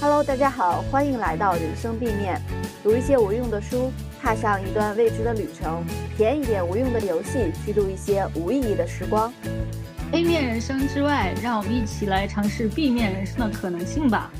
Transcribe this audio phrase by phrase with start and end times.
[0.00, 2.40] Hello，大家好，欢迎来到人生 B 面，
[2.82, 3.90] 读一些无用的书，
[4.20, 5.84] 踏上一段未知的旅程，
[6.16, 9.32] 体验一点无用的游戏，虚度一些无意义的时光。
[10.12, 14.32] A 面人生之外，让我们一起来尝试 B 面人生的可能性吧。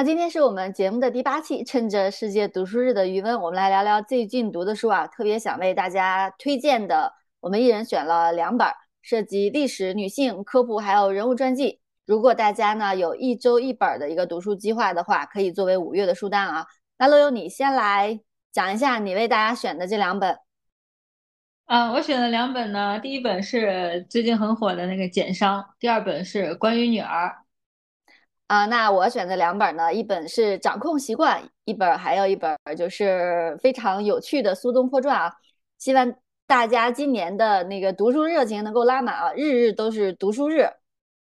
[0.00, 5.06] 那今天是我们节目的第八期，趁着世界读书日的余温，我们来聊聊最近读的书啊。
[5.06, 8.66] 特别想为大家推荐的，我们一人选了两本，
[9.02, 11.80] 涉及历史、女性科普还有人物传记。
[12.06, 16.66] 如果大家呢有一周一本的一个读书计划的话，可以作为五月的书单啊。
[16.96, 18.18] 那乐悠，你先来
[18.50, 20.38] 讲一下你为大家选的这两本。
[21.66, 27.36] 啊，我选的两本呢，第一本是最近很火的那个《简商》，第二本是关于女儿。
[28.50, 35.32] 啊，那我选的两本呢，一本是《掌控习惯》，一本还有一本就是非常有趣的《苏东坡传》啊。
[35.78, 36.12] 希望
[36.48, 40.68] 大家今年的那个读书热情能够拉满啊，日日都是读书日。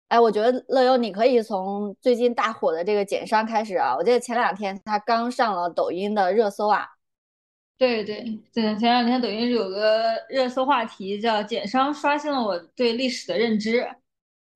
[0.09, 3.95] 哎，我觉得乐悠你可以从最近大火的这个《简商》开始啊。
[3.95, 6.87] 我记得前两天他刚上了抖音的热搜啊。
[7.77, 13.87] 对对对，前两天抖音有个热搜话题叫“简商刷新了我对历史的认知”。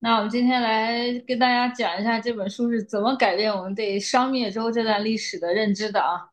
[0.04, 6.28] 那我们今天来跟大家讲一下这本书是怎么改变我们对商灭周这段历史的认知的啊。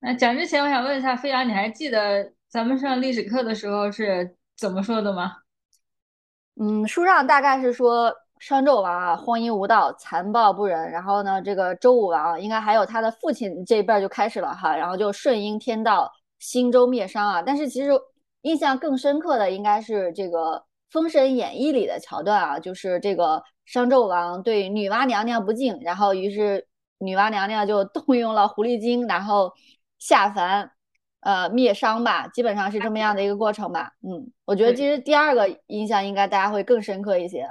[0.00, 5.36] 那讲之前，我想问一下飞扬，你还记得咱们上历史课的时候是怎么说的吗？
[6.60, 16.10] 嗯，书上大概是说商纣王啊荒淫无道、残暴不仁，然后呢，这个周武王应该还有他的父亲这一辈就开始了哈，然后就顺应天道，
[16.40, 17.40] 兴周灭商啊。
[17.40, 17.90] 但是其实
[18.42, 20.56] 印象更深刻的应该是这个
[20.96, 26.66] 《封神演义》里的桥段啊，就是这个商纣王对女娲娘娘不敬，然后于是
[26.96, 29.52] 女娲娘娘就 动用了狐狸精，然后
[29.98, 30.70] 下凡。
[31.20, 33.90] 呃，灭商吧，基本上是这么样的一个过程吧。
[34.02, 37.44] 嗯，我觉得其实第二个印象应该大家会更深刻一些。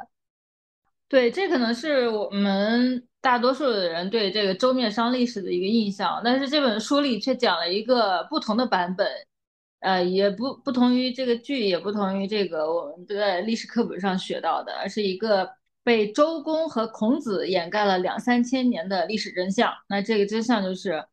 [1.09, 9.05] 对，这可能是我们大多数的人对这个周灭商历史的一个印象，但是这本书里却讲了一个不同的版本，
[9.85, 15.49] 呃，也不不同于这个剧，也不同于这个我们都在历史课本上学到的，而是一个
[15.83, 19.71] 被周公和孔子掩盖了两三千年的历史真相。
[19.87, 21.05] 那这个真相就是。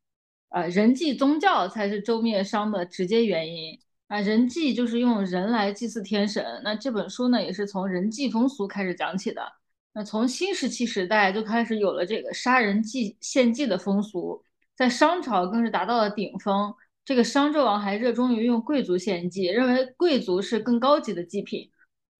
[0.55, 4.21] 呃，人祭宗教才是周灭商的直接原因啊！
[4.21, 6.45] 人祭就是用人来祭祀天神。
[6.63, 9.51] 那这本书呢，也是从人祭风俗开始讲起的。
[9.95, 14.45] 那从新石器时代就开始有了这个杀人祭献祭的风俗，
[14.77, 16.75] 在商朝更是达到了顶峰。
[17.05, 21.71] 这个商纣王还热衷于用贵族献祭，认为贵族是更高级的祭品。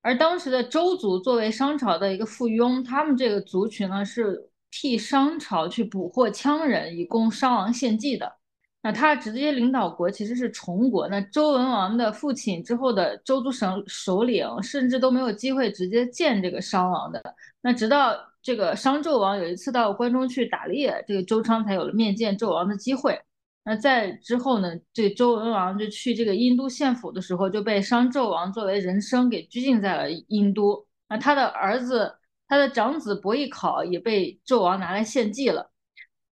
[0.01, 4.49] 而当时的周族作为商朝的一个附庸，他们这个族群呢是。
[4.75, 8.37] 替商朝去捕获羌人，以供商王献祭的。
[8.81, 11.07] 那他直接领导国其实是崇国。
[11.09, 17.21] 那周文王的父亲之后的周族省首领，甚至都没有机会直接见这个商王的。
[17.61, 23.21] 那直到这个商纣王有一次到关中去打猎，这个周昌才有了面见纣王的机会。
[23.65, 30.85] 那在之后呢，这周文王就去这个殷都献俘的时候，就被商纣王作为人生给拘禁在了殷都。
[31.09, 32.15] 那他的儿子。
[32.45, 35.71] 他的长子伯邑考也被纣王拿来献祭了。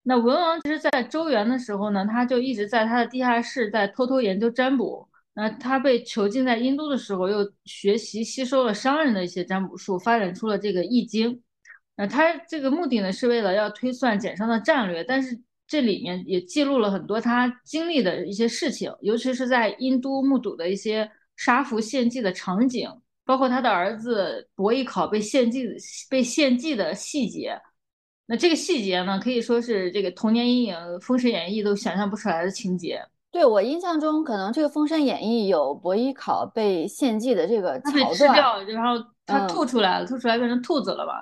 [0.03, 5.07] 那文王其实，在周元的时候呢，他就一直在他的地下室在偷偷研究占卜。
[5.34, 11.41] 那他被囚禁在殷都的时候，又学习吸收了商人的一些占卜术，发展出了这个易经。
[11.95, 15.40] 那他这个目的呢，是为了要推算简商的战略，但是
[15.73, 22.88] 这里面也记录了很多他经历的一些事情，尤其是在殷都目睹的一些杀俘献祭的场景。
[23.25, 25.66] 包括他的儿子伯邑考被献祭、
[26.09, 27.57] 被献祭的细节，
[28.25, 33.01] 那这个细节呢，可以说是这个童年阴影《封神演义》都想象不出来的情节。
[33.31, 41.13] 对我印象中，可能这个《封神演义》有伯邑考被献祭的这个桥被吃掉，然后他吐出来了，吐出来变成兔子了吧？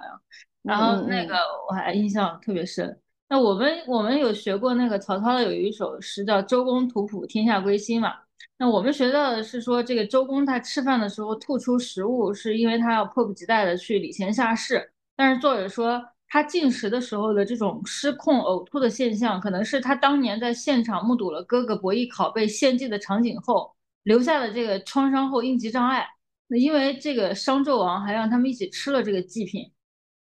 [0.63, 1.35] 然后那个
[1.69, 3.00] 我还印象特别深。
[3.31, 8.13] 那我们我们有学过那个曹操的有一首诗叫《周公吐哺，天下归心》嘛。
[8.57, 14.92] 那我们学到的是说，这个周公他吃饭的时候吐出食物，是因为他要迫不及待的去礼贤下士。
[15.16, 23.74] 但是作者说，他进食的时候的这种失控呕吐的现象，可能是他当年在现场目睹了哥哥伯邑考被献祭的场景后
[24.04, 26.06] 留下的这个创伤后应激障碍。
[26.48, 29.72] 那因为这个商纣王还让他们一起吃了这个祭品。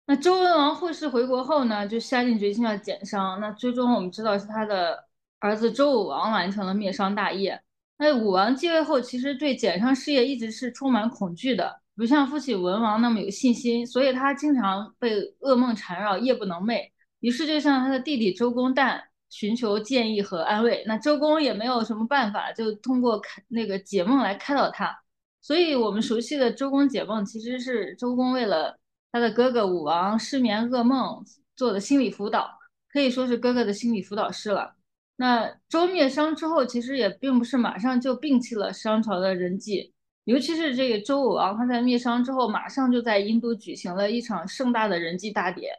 [0.09, 3.41] 那周文王会师回国后呢，就下定决心要减商。
[3.41, 5.05] 那最终我们知道是他的
[5.41, 7.61] 儿子周武王完成了灭商大业。
[7.99, 16.89] 那武王继位后，其实对减商事业一直是充满恐惧的，不像父亲文王那么有信心，所以他经常被噩梦缠绕，夜不能寐。
[17.21, 20.85] 于是就向他的弟弟周公旦寻求建议和安慰。
[20.87, 24.97] 那周公也没有什么办法，就通过开那个解梦来开导他。
[25.41, 28.79] 所以，我们熟悉的周公解梦，其实是周公为了
[29.13, 31.25] 他的哥哥武王失眠噩梦
[31.55, 32.59] 做的心理辅导，
[32.93, 34.75] 可以说是哥哥的心理辅导师了。
[35.17, 39.95] 那周灭商之后，其实也并不是马上就摒弃了商朝的人祭。
[40.25, 45.73] 尤其是这个周武王，他在灭商之后，马上就在殷都举行了一场盛大的人祭大典。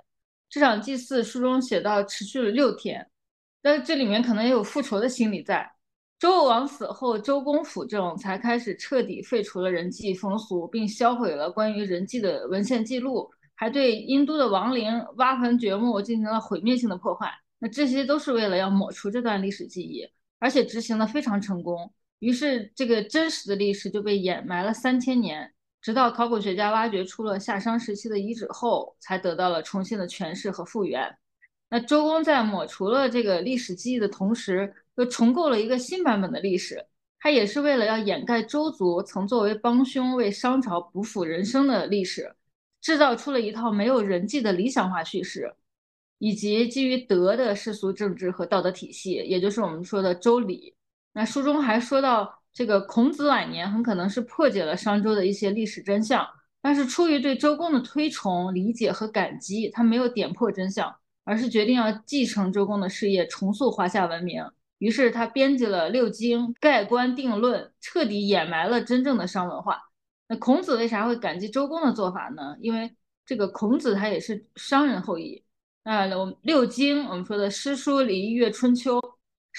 [0.50, 3.10] 这场祭祀书中写到，持续了六天。
[3.62, 5.70] 但这里面可能也有复仇的心理在。
[6.20, 17.32] 周武王死后，周公辅政，才开始彻底废除了人祭风俗，并销毁了关于人祭的文献记录，还对殷都的王陵挖坟掘墓进行了毁灭性的破坏。
[17.60, 20.08] 那这些都是为了要抹除这段历史记忆，
[20.40, 21.94] 而且执行的非常成功。
[22.18, 31.16] 于是，这个真实的历史就被掩埋了三千年，直到考古学家挖掘出了夏商时期的遗址后，才得到了重新的诠释和复原。
[31.70, 36.86] 那周公在抹除了这个历史记忆的同时，又重构了一个新版本的历史。
[37.20, 42.36] 他也是为了要掩盖周族曾作为帮凶为商朝补辅人生的历史，
[42.80, 45.56] 制造出了一套没有人际的理想化叙事，
[46.20, 50.76] 以及基于德的世俗政治和道德体系，也就是我们说的周礼。
[51.14, 56.26] 那书中还说到，这个孔子晚年很可能是破解了商周的一些历史真相，
[56.62, 60.96] 但是出于对周公的推崇、理解和感激，他没有点破真相，
[61.28, 64.42] 而是决定要继承周公的事业，重塑华夏文明。
[64.78, 69.78] 于是他编辑了六经，盖棺定论，彻底掩埋了真正的商文化。
[70.30, 72.56] 那孔子为啥会感激周公的做法呢？
[72.62, 72.96] 因为
[73.26, 75.44] 这个孔子他也是商人后裔。
[75.84, 78.98] 那我们六经，我们说的诗、书、礼、乐、春秋。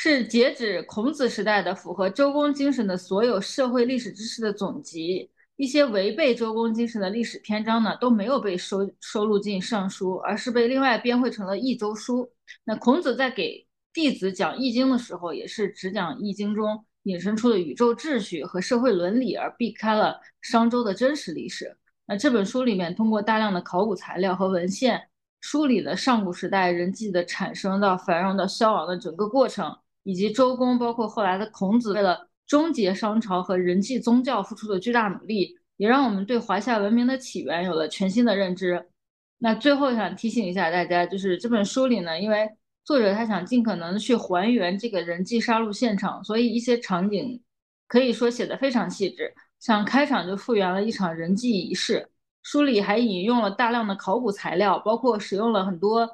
[0.01, 5.29] 是截止孔子时代的符合周公精神的所有社会历史知识的总集。
[5.59, 12.23] 一些违背周公精神的历史篇章呢，都没有被收收录进《尚书》，而是被另外编汇成了《易周书》。
[12.63, 21.77] 那孔子在给弟子讲《易经》的时候，也是只讲《易经》中引申出的宇宙秩序和社会伦理，而避开了商周的真实历史。
[22.07, 25.09] 那这本书里面通过大量的考古材料和文献，
[25.41, 29.77] 梳理了上古时代人际的产生到繁荣到消亡的整个过程。
[30.05, 38.89] 以及周公，包括后来的孔子，为了终结商朝和人际宗教付出的巨大努力，也让我们对华夏文明的起源有了全新的认知。
[39.37, 42.49] 那最后想提醒一下大家，就是这本书里呢，因为
[42.85, 47.41] 作者他想尽可能去还原这个人际杀戮现场，所以一些场景
[47.87, 49.35] 可以说写的非常细致。
[49.61, 52.09] 像开场就复原了一场人祭仪式，
[52.43, 56.09] 书里还引用了大量的考古材料，包括使用了很多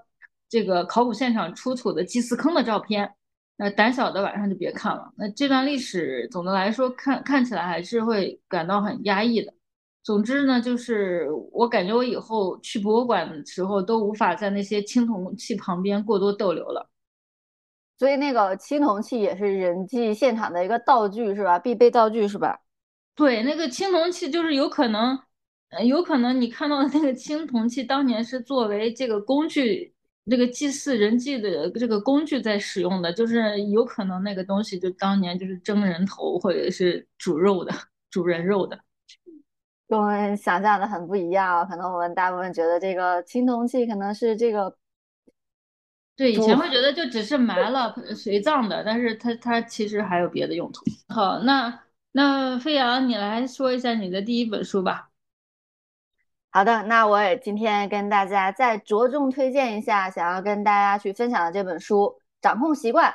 [0.48, 3.14] 这个考古现场出土的祭祀坑的照片。
[3.56, 5.12] 那胆小的晚上就别看了。
[5.16, 9.54] 那这段历史总的来说看看起来还是会感到很压抑的。
[10.02, 16.90] 总之呢，就是我感觉我以后去博物馆的时候都无法在那些青铜器旁边过多逗留了。
[17.96, 21.58] 所以那个青铜器也是人际现场的一个道具是吧？
[21.58, 22.58] 必备道具是吧？
[23.14, 25.16] 对，那个青铜器就是有可能，
[25.86, 29.93] 有可能你看到的那个青铜器当年是作为这个工具。
[30.30, 37.72] 这个祭祀人祭的这个工具在使用的，就是有可能那个东西就当年就是蒸人头或者是煮肉的、
[38.10, 38.80] 煮人肉的，
[39.86, 41.66] 跟我们想象的很不一样。
[41.68, 44.74] 可能我们大部分觉得这个青铜器可能是这个，
[46.16, 50.84] 对，以前会觉得就只是埋了随葬的，但是它它其实还有别的用途。
[51.08, 51.82] 好，那
[52.12, 55.10] 那飞扬，你来说一下你的第一本书吧。
[56.56, 62.04] 好的，那我也今天跟大家再着重推荐一下，想要跟大家去分享的这本书
[62.40, 63.10] 《掌控习惯》。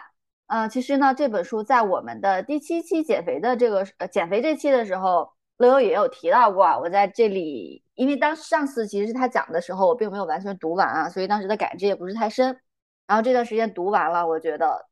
[0.47, 6.65] 嗯，其实呢，这本书在我们的第七期减肥的这个呃减肥这期的时候，乐优也有提到过。
[6.81, 12.59] 我在这里，因为当上次其实他讲的时候，我并没有完全读完啊，所以当时的感知也不是太深。
[13.07, 14.85] 然后这段时间读完了，我觉得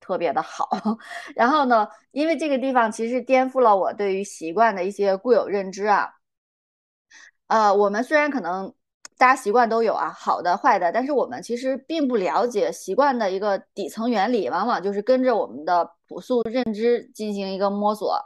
[0.00, 0.68] 特别的好。
[1.36, 6.10] 然后呢，因为这个地方其实颠覆了我对于习惯的一些固有认知啊。
[7.48, 8.72] 呃，我们虽然可能
[9.18, 18.18] 大家习惯都有啊，好的、坏的，但是我们其实并不了解习惯的一个底层原理，往往就是跟着我们的朴素认知进行一个摸索。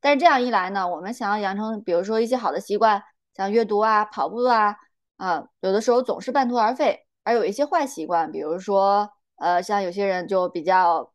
[0.00, 3.02] 但是这样一来呢，我们想要养成，比如说一些好的习惯，
[3.36, 4.74] 像阅读啊、跑步啊，
[5.18, 7.06] 啊，有的时候总是半途而废。
[7.22, 11.12] 而有一些坏习惯，比如说，呃，像有些人就比较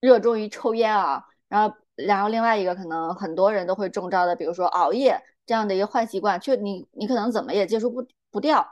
[0.00, 5.22] 热衷于抽烟啊，然后，然后另外一个可能很多人都会中招的，比如说熬夜。
[5.50, 8.64] 这样的一个坏习惯，却你你可能怎么也接受不不掉。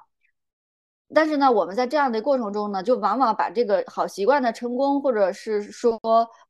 [1.13, 5.99] 但是呢，我们在这样的过程中呢，就往往把这个好习惯的成功，或者是说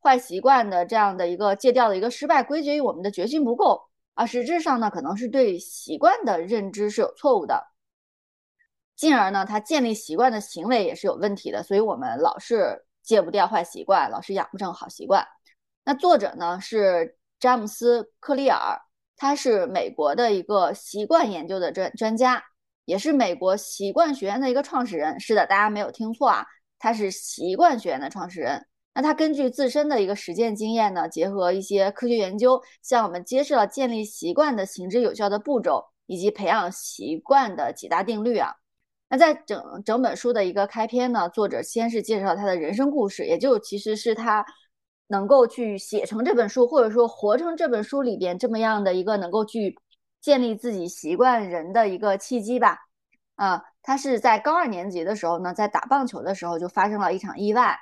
[0.02, 4.26] 坏习惯的这样的一个戒掉的一个失败，归结于我们的决心不够啊。
[4.26, 7.68] 实质上呢，可能是对习惯的认知是有错误的。
[8.96, 15.26] 进而呢，他建立习惯的行为也是有问题的，所以我们老是戒不掉坏习惯，老是养不成好习惯。
[15.86, 18.78] 那作者呢是詹姆斯·克利尔，
[19.18, 22.42] 他是美国的一个习惯研究的专专家，
[22.86, 25.20] 也是美国习惯学院的一个创始人。
[25.20, 26.46] 是的，大家没有听错啊，
[26.78, 28.64] 他是习惯学院的创始人。
[28.94, 38.52] 那他根据自身的一个实践经验呢，结合一些科学研究，向我们揭示了建立习惯的行之有效的步骤，以及培养习惯的几大定律啊。
[39.10, 44.44] 那在整整本书的一个开篇呢，作者先是介绍他的人生故事，也就其实是他
[45.08, 49.76] 能够去写成这本书，或者说活成这本书里边这么样的一个能够去
[50.20, 52.78] 建立自己习惯人的一个契机吧。
[53.36, 57.78] 啊，他是在高二年级的时候呢，在打棒球的时候就发生了一场意外，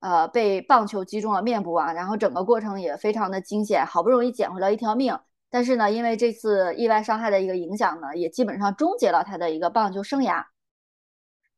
[0.00, 5.18] 呃，被棒球击中了面部啊，然后整个过程也非常的惊险，好不容易捡回了一条命。
[5.50, 10.44] 但是呢，因为这次意外伤害的一个影响呢，也基本上终结了他的一个棒球生涯。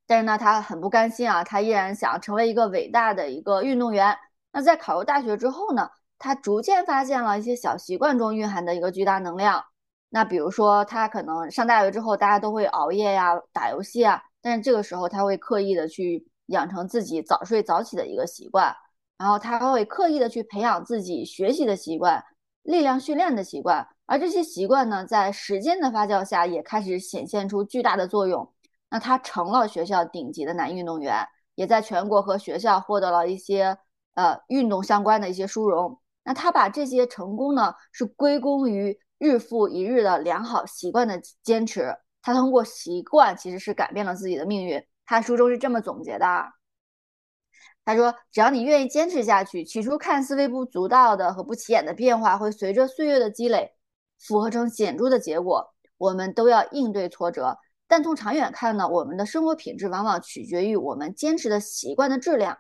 [0.06, 4.16] 但是呢，他很不甘心啊，他依然想成为一个伟大的一个运动员。
[4.54, 9.64] 那在考入大学之后呢，他逐渐发现了一些小习惯中蕴含的一个巨大能量。
[10.11, 18.73] 那比如说，他可能上大学之后，大家都会熬夜呀、打游戏啊，但是这个时候他会刻意的去养成自己早睡早起的一个习惯，
[19.18, 22.23] 然后他会刻意的去培养自己学习的习惯、
[22.62, 28.52] 力量训练的习惯，而这些习惯呢，在时间的发酵下，也开始显现出巨大的作用。
[28.88, 33.76] 那他成了学校顶级的男运动员，也在全国和学校获得了一些
[34.14, 36.00] 呃运动相关的一些殊荣。
[36.25, 41.94] 那他把这些成功呢，是归功于日复一日的良好习惯的坚持。
[42.23, 44.83] 他通过习惯其实是改变了自己的命运。
[45.04, 46.26] 他书中是这么总结的：
[47.85, 53.75] 他说，只要你愿意坚持下去，起初看似微不足道的和不起眼的变化，会随着岁月的积累，
[54.18, 55.75] 复合成显著的结果。
[55.99, 57.59] 我们都要应对挫折。
[57.87, 62.56] 但从长远看呢，我们的生活品质往往取决于我们坚持的习惯的质量。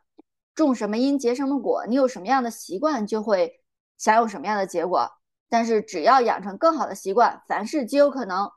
[0.54, 3.60] 种什么因结什么果，你有什么样的习惯，就会
[3.98, 5.10] 享有什么样的结果。
[5.48, 8.50] 但是只要养成更好的习惯，凡事皆有可能。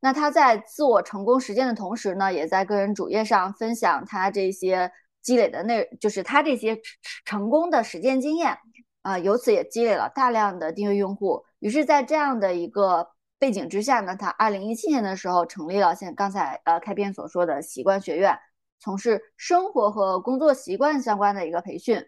[0.00, 4.90] 那他在自我成功实践的同时呢，也在个人主页上分享他这些
[5.20, 6.80] 积累的内，就是他这些
[7.24, 8.58] 成功的实践经验
[9.02, 11.44] 啊，由此也积累了大量的订阅用户。
[11.60, 13.08] 于是，在这样的一个。
[13.38, 18.38] 背景之下呢，他二零一七年的时候成立了像刚才呃开篇所说的习惯学院，
[18.82, 22.04] 从事生活和工作习惯相关的一个培训。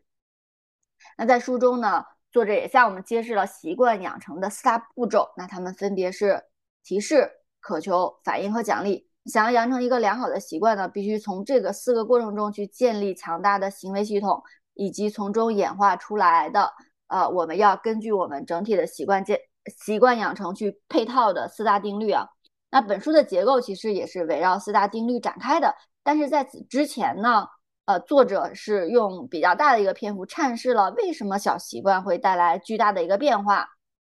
[1.17, 5.31] 那在书中呢，作者也向我们揭示了习惯养成的四大步骤。
[5.37, 6.43] 那他们分别是
[6.83, 9.09] 提示、渴求、反应和奖励。
[9.27, 14.43] 想要养成一个良好的习惯呢，必须从这个四个过程中去建立强大的行为系统，
[14.75, 16.73] 以及从中演化出来的
[17.07, 19.39] 呃，我们要根据我们整体的习惯建。
[19.79, 22.29] 习惯养成去配套的四大定律啊，
[22.71, 25.75] 那本书的结构其实也是围绕四大定律展开的。
[26.05, 27.49] 但是在此之前呢，
[27.87, 33.71] 呃，作者是用比较大的一个篇幅阐释了为什么小习惯会带来巨大的一个变化。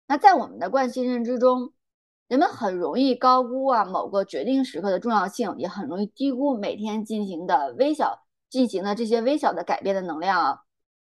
[0.07, 1.73] 那在我们的惯性认知中，
[2.27, 8.19] 人们很容易高估啊某个决定时刻的重要性，也很容易低估每天进行的微小
[8.49, 10.59] 进行的这些微小的改变的能量啊。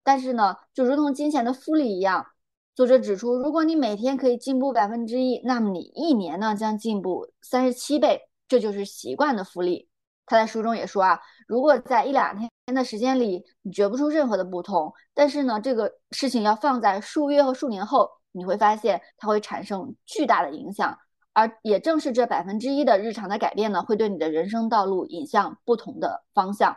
[0.03, 2.27] 但是呢，就如同金钱的复利一样。
[2.75, 9.89] 作者指出，如果你每天可以进步百分之一，那么你一年呢将进步三十七倍，这就是习惯的复利。
[10.27, 20.95] 他在书中也说啊，如果在一两天的时间里你觉不出任何的不同，但是呢，这个事情要放在数月和数年后，你会发现它会产生巨大的影响。
[21.33, 26.75] 而也正是这百分之一的日常的改变呢，会对你的人生道路引向不同的方向。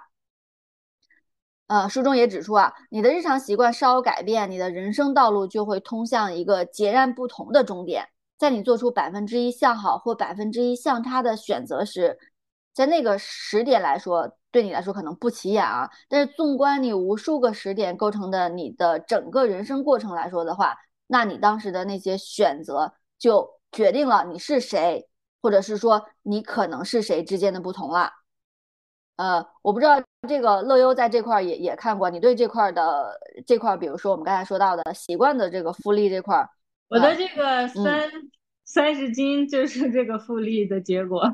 [1.67, 8.07] 呃，书中也指出啊，你的日常习惯稍有改变，你的人生道路就会通向一个截然不同的终点。
[8.37, 12.19] 在你做出百分之一向好或百分之一向差的选择时，
[12.81, 15.91] 在那个时点来说，对你来说可能不起眼啊。
[16.09, 20.75] 但是纵观你无数个时点构成的你的整个人生过程来说的话，
[21.07, 25.07] 那你当时的那些选择就决定了你是谁，
[25.43, 28.11] 或者是说你可能是谁之间的不同了。
[29.17, 36.49] 呃，我不知道这个乐优在这块也也看过，你对这块的这块，比如说我们刚才说到的习惯的这个复利这块，
[36.89, 38.11] 我的这个三
[38.65, 41.31] 三十斤就是这个复利的结果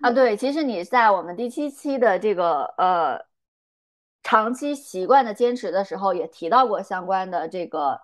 [0.00, 0.10] 啊。
[0.10, 3.26] 对，其实你在我们第七期的这个呃
[4.22, 8.00] 长期习惯的坚持的时候，也提到过相关的这个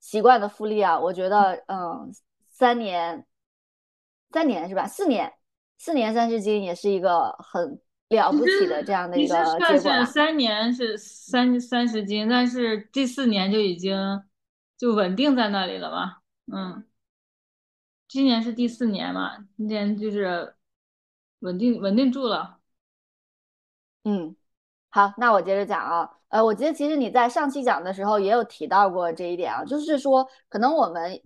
[0.00, 0.98] 习惯的复利啊。
[0.98, 2.12] 我觉得，嗯，
[2.48, 3.26] 三年，
[4.30, 4.86] 三年是吧？
[4.86, 5.32] 四年，
[5.78, 7.80] 四年三十斤也是一个很。
[8.10, 9.36] 了不起的这样的一个
[9.68, 10.04] 结果。
[10.04, 13.96] 三年是三三十斤，但是第四年就已经
[14.76, 16.16] 就稳定在那里了嘛？
[16.52, 16.84] 嗯，
[18.08, 19.46] 今年是第四年嘛？
[19.56, 20.56] 今年就是
[21.40, 22.58] 稳定稳定住了。
[24.04, 24.34] 嗯，
[24.90, 26.10] 好，那我接着讲啊。
[26.28, 31.20] 呃，我觉得其实你在上期讲的时候也有提到过这一点啊，就是说可能我们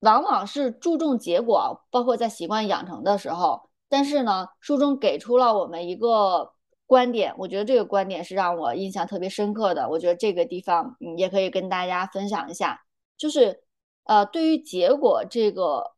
[0.00, 6.52] 往往是注重结果，包括在习惯养成的时候，但是呢，书中给出了我们一个
[6.86, 9.88] 观点，我觉得这个观点是让我印象特别深刻的。
[9.88, 12.80] 我觉得这个地方嗯也可以跟大家分享一下，
[13.16, 13.64] 就是
[14.04, 15.96] 呃，对于结果这个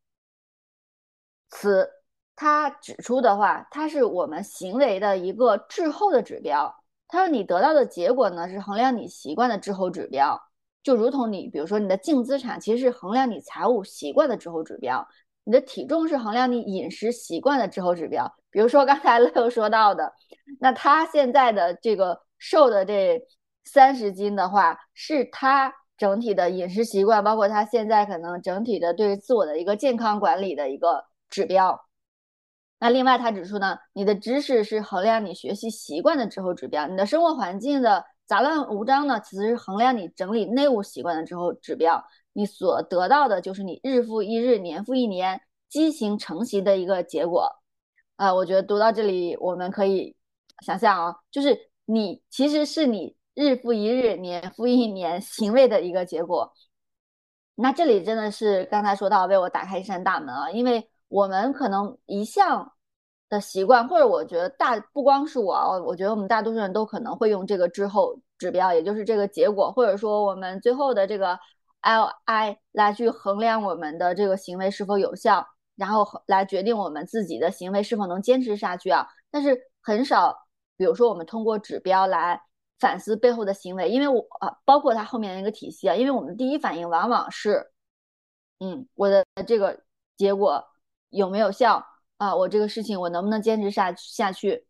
[1.50, 1.90] 词，
[2.34, 6.74] 它指出的话，它是我们行为的一个滞后的指标。
[7.08, 10.40] 他说你得到的结果呢，是衡量你习惯的滞后指标，
[10.82, 15.06] 就如同你比如说你的净资产其实是衡量你财务习惯的滞后指标，
[15.44, 18.26] 你的体重是衡量你饮食习惯的滞后指标。
[18.50, 20.12] 比如说刚才 乐乐说到的，
[20.58, 23.22] 那他现在的这个瘦的这
[23.64, 31.78] 三十斤的话，是他整体的饮食习惯，包括他现在可能整体的对自我的一个健康管理的一个指标。
[32.82, 42.04] 那另外，他指出呢，你的知识是衡量你学习习惯的滞后指标，你的生活环境的杂乱无章呢，其实是衡量你整理内务习惯的滞后指标。
[42.32, 47.48] 你所得到的就是你日复一日、年复一年畸形成习的一个结果。
[48.16, 50.16] 啊，我觉得读到这里，我们可以
[50.66, 56.52] 想象啊，就是你其实是你日复一日、年复一年行为的一个结果。
[57.54, 60.88] 那这里真的是刚才说到为我打开一扇大门啊，因为。
[61.12, 62.72] 我们可能一项
[63.28, 65.54] 的习惯，或者我觉得大不光是我，
[65.84, 71.38] 我觉得我们大多数人都可能会用这个之后指标，也就是这个结果，或者说我们最后的这个
[71.82, 79.06] Li 来去衡量我们的这个行为是否有效，然后来决定我们自己的行为是否能坚持下去啊。
[79.30, 80.34] 但是很少，
[80.78, 82.40] 比如说我们通过指标来
[82.80, 87.70] 反思背后的行为，因为我啊，包括它后面的一个体系啊，因为我们第一反应往往是，
[88.60, 89.78] 嗯，我的这个
[90.16, 90.64] 结果。
[91.12, 91.84] 有没有效
[92.16, 92.34] 啊？
[92.34, 94.66] 我这个事情我能不能坚持下下去？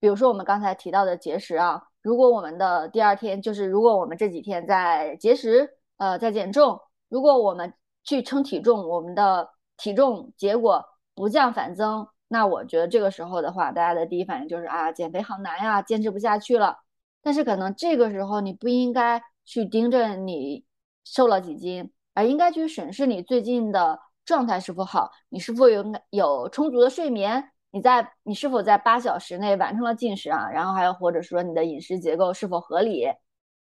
[0.00, 7.72] 比如说我们刚才提到的节食啊，如果我们的第二天就是如果我们这几天在节食，呃，在减重，如果我们
[8.04, 16.78] 去称体重，我们的体重结果不降反增，那我觉得这个时候的话，大家的第一反应就是啊，减肥好难呀，坚持不下去了。
[17.22, 20.64] 但是可能这个时候你不应该去盯着你
[21.04, 24.00] 瘦了几斤，而应该去审视你最近的。
[24.28, 25.10] 状态是否好？
[25.30, 27.50] 你是否有有充足的睡眠？
[27.70, 30.50] 你在你是否在八小时内完成了进食啊？
[30.50, 33.06] 然后还有或者说你的饮食结构是否合理？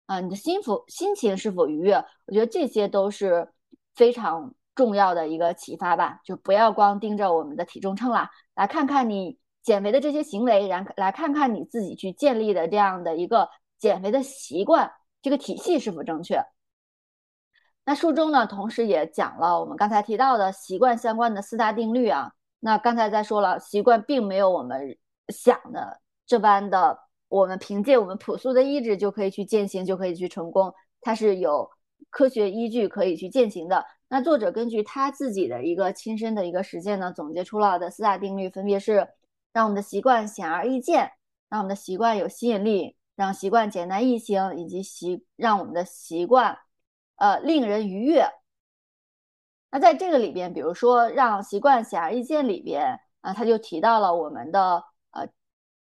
[0.05, 1.95] 啊，你的心服心情是否愉悦？
[2.27, 3.45] 我觉得这些都是
[3.93, 6.21] 非常重要的一个启发吧。
[6.23, 14.89] 就不要光盯着我们的体重秤了，来看看你减肥的这些行为，然来看看你自己去建立的这样的一个减肥的习惯，
[15.21, 16.41] 这个体系是否正确。
[17.85, 22.31] 那书中呢，同时也讲了我们刚才提到的习惯相关的四大定律啊。
[22.59, 30.73] 那刚才在说了，习惯并没有我们想的这般的，我们凭借我们朴素的意志就可以去践行，就可以去成功。
[31.01, 31.69] 它是有
[32.09, 33.85] 科学依据可以去践行的。
[34.07, 39.09] 那作者根据他自己的一个亲身的一个实践呢，总结出了的四大定律，分别是
[39.51, 41.11] 让我们的习惯显而易见，
[41.49, 46.57] 让我们的习惯有吸引力，让习惯简单易行，以及习让我们的习惯。
[47.15, 48.25] 呃，令人愉悦。
[49.71, 55.27] 那在这个里边，比如说让习惯显而易见里边啊，他就提到了我们的呃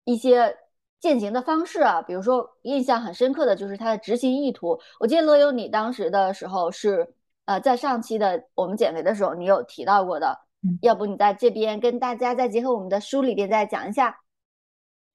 [0.04, 0.54] 一些
[1.00, 4.78] 践行的方式啊，比如说印象很深刻的就是它的执行意图。
[5.00, 7.14] 我记得乐优你当时的时候是
[7.46, 10.38] 呃在上期的我们减肥的时候，你有提到过的，
[10.82, 14.18] 要不你在这边跟大家再结合我们的书里边再讲一下。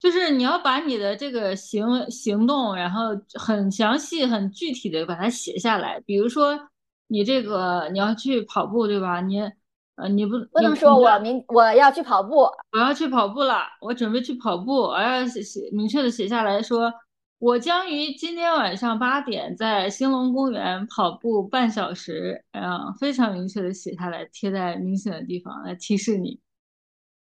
[0.04, 3.04] 就是你要把你的这个行行动，然后
[3.40, 5.98] 很详细、很具体的把它写下来。
[6.04, 6.60] 比如说，
[7.06, 9.22] 你这个你要去跑步，对吧？
[9.22, 9.40] 你
[9.96, 12.40] 呃，你不不能说我明我要去跑步，
[12.72, 16.92] 我要去跑步了，我准备去跑步，我要写写明确的写下来说，
[17.38, 26.38] 我将于今天晚上八点在兴隆公园跑步半小时，嗯，非常明确的写下来，贴在明显的地方来提示你。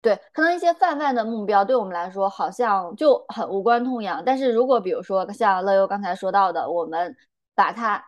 [0.01, 7.17] 对，可能一些泛泛的目标对我们来说好像就很无关痛痒，但是如果比如说像乐优刚才说到的，我们
[7.53, 8.03] 把它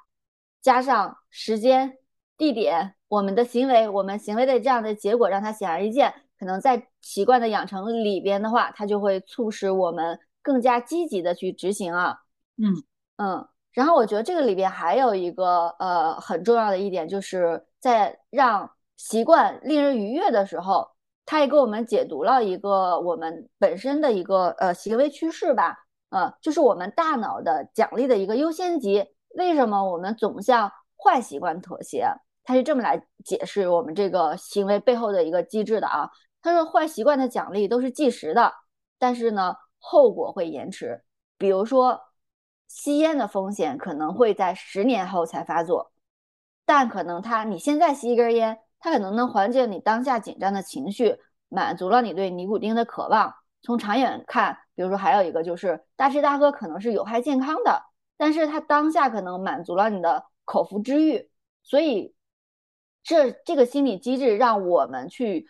[0.62, 1.98] 加上时间、
[2.38, 12.20] 地点、我们的行为、我们行为的这样的结果，让它显而易见，可能在习惯的养成里边的话，它就会促使我们更加积极的去执行啊。
[12.57, 12.70] 嗯
[13.16, 20.88] 嗯，然后我觉得这个里边还有一个呃很重要的一点，就是在让习惯令人愉悦的时候。
[21.30, 29.06] 他也给我们解读了一个我们本身的一个呃行为趋势吧，呃，就是我们大脑的奖励的一个优先级。
[29.36, 32.04] 为什么我们总向坏习惯妥协？
[32.42, 36.10] 他是这么来解释我们这个行为背后的一个机制的啊。
[36.42, 38.52] 他说坏习惯的奖励都是即时的，
[38.98, 41.00] 但是呢，后果会延迟。
[41.38, 42.00] 比如说，
[42.66, 45.92] 吸烟的风险可能会在十年后才发作，
[46.66, 53.34] 但可能他你现在吸一根烟，它可能能缓解你当下紧张的情绪，满足了你对尼古丁的渴望。
[53.62, 57.82] 从长远看，比如说还有一个就是大吃大喝可能是有害健康的，
[58.16, 61.30] 但是它当下可能满足了你的口腹之欲，
[61.62, 62.14] 所以
[63.02, 65.46] 这这个心理机制让我们去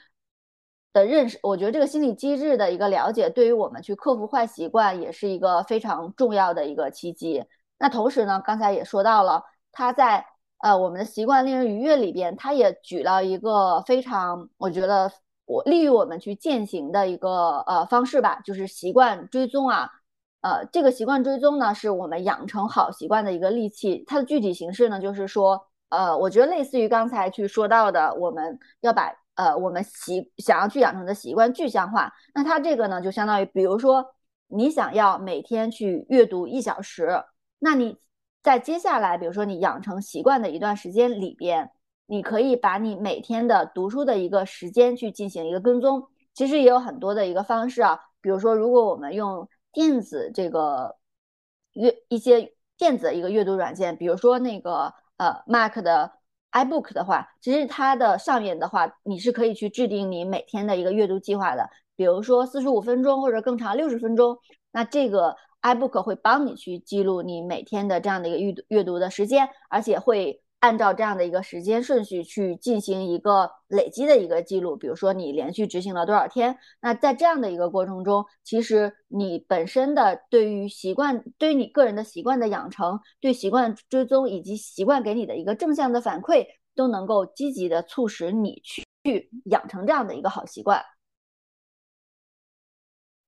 [0.93, 7.45] 的认识，我觉得这个心理机制的一个了解，对于我们去克服坏习惯也是一个非常重要的一个契机。
[7.79, 10.27] 那同时呢，刚才也说到了，他在
[10.63, 15.11] 呃我们的习惯令人愉悦里边，他也举了一个非常我觉得。
[15.47, 19.91] 我利于我们去践行的一个呃方式吧，就是习惯追踪啊，
[20.43, 24.05] 呃，这个习惯追踪呢，是我们养成好习惯的一个利器。
[24.07, 32.13] 它的具体形式呢，就是说，呃，我觉得类似于刚才去说到的，我们要把呃我们习想要去养成的习惯具象化。
[32.33, 34.07] 那它这个呢，就相当于，比如说
[34.47, 37.25] 你想要每天去阅读一小时，
[37.59, 37.97] 那你
[38.43, 41.71] 在接下来，比如说你养成习惯的一段时间里边。
[42.13, 50.97] 你可以把你每天的读书的一个时间去进行一个跟踪，其实也有很多的一个方式啊，比如说如果我们用电子这个
[51.75, 56.11] 阅一些电子的一个阅读软件，比如说那个呃 Mac 的
[56.51, 64.37] iBook 的话，其实它的上面的话，你是可以去制定你每天的一个阅读计划的，比如说四十五分钟或者更长六十分钟，
[64.73, 70.43] 那这个 iBook 会帮你去记录你每天的这样的一个阅读阅读的时间，而且会。
[70.61, 90.85] 按照这样的一个时间顺序去进行一个累积的一个记录，比如说你连续执行了多少天，那在这样的一个过程中，其实你本身的对于习惯，对于你个人的习惯的养成，对习惯追踪以及习惯给你的一个正向的反馈，都能够积极的促使你去去养成这样的一个好习惯。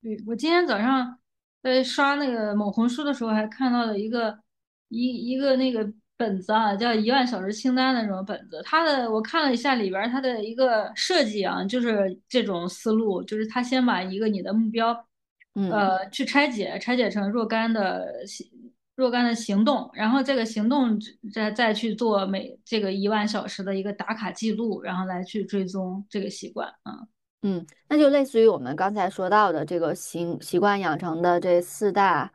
[0.02, 1.18] 对我今天早上
[1.62, 4.38] 在刷那个某红书的时候，还看到了一个
[4.88, 5.92] 一一个那个。
[6.14, 8.62] 本子啊，叫一万小时清单的那种本子。
[8.64, 14.90] 它的我看了一下里边它的一个设计啊，就是这种思路，就是他先把一个你的目标，
[15.54, 18.46] 呃，去拆解，拆解成若干的行
[18.94, 20.96] 若干的行动，然后这个行动
[21.32, 26.92] 再再去做每这个一万小时的一个打卡记录，然后来去追踪这个习惯啊。
[26.92, 27.08] 嗯，
[27.42, 32.32] 嗯那就类似于我们刚才说到的这个习习惯养成的这四大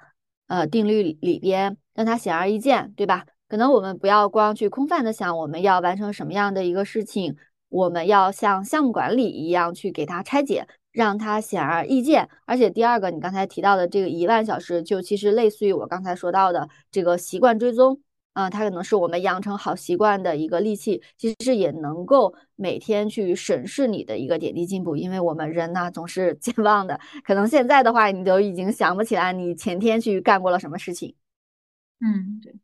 [0.47, 3.25] 呃定律里边，让它显而易见，对吧？
[3.47, 7.37] 可能我们不要光去空泛的想我们要完成什么样的一个事情，
[7.69, 12.27] 我们要像项目管理一样去给它拆解，让它显而易见。
[12.45, 18.01] 而且第二个，你刚才提到的这个一万小时，就其实类似于我刚才说到的这个习惯追踪，
[18.37, 24.95] 啊，它可能是我们养成好习惯的一个利器，其实也能够每天去审视你的一个点滴进步。
[24.95, 31.15] 因为我们人呢总是健忘的，可能现在的话你都已经想不起来你前天去干过了什么事情。
[31.99, 32.55] 嗯，对。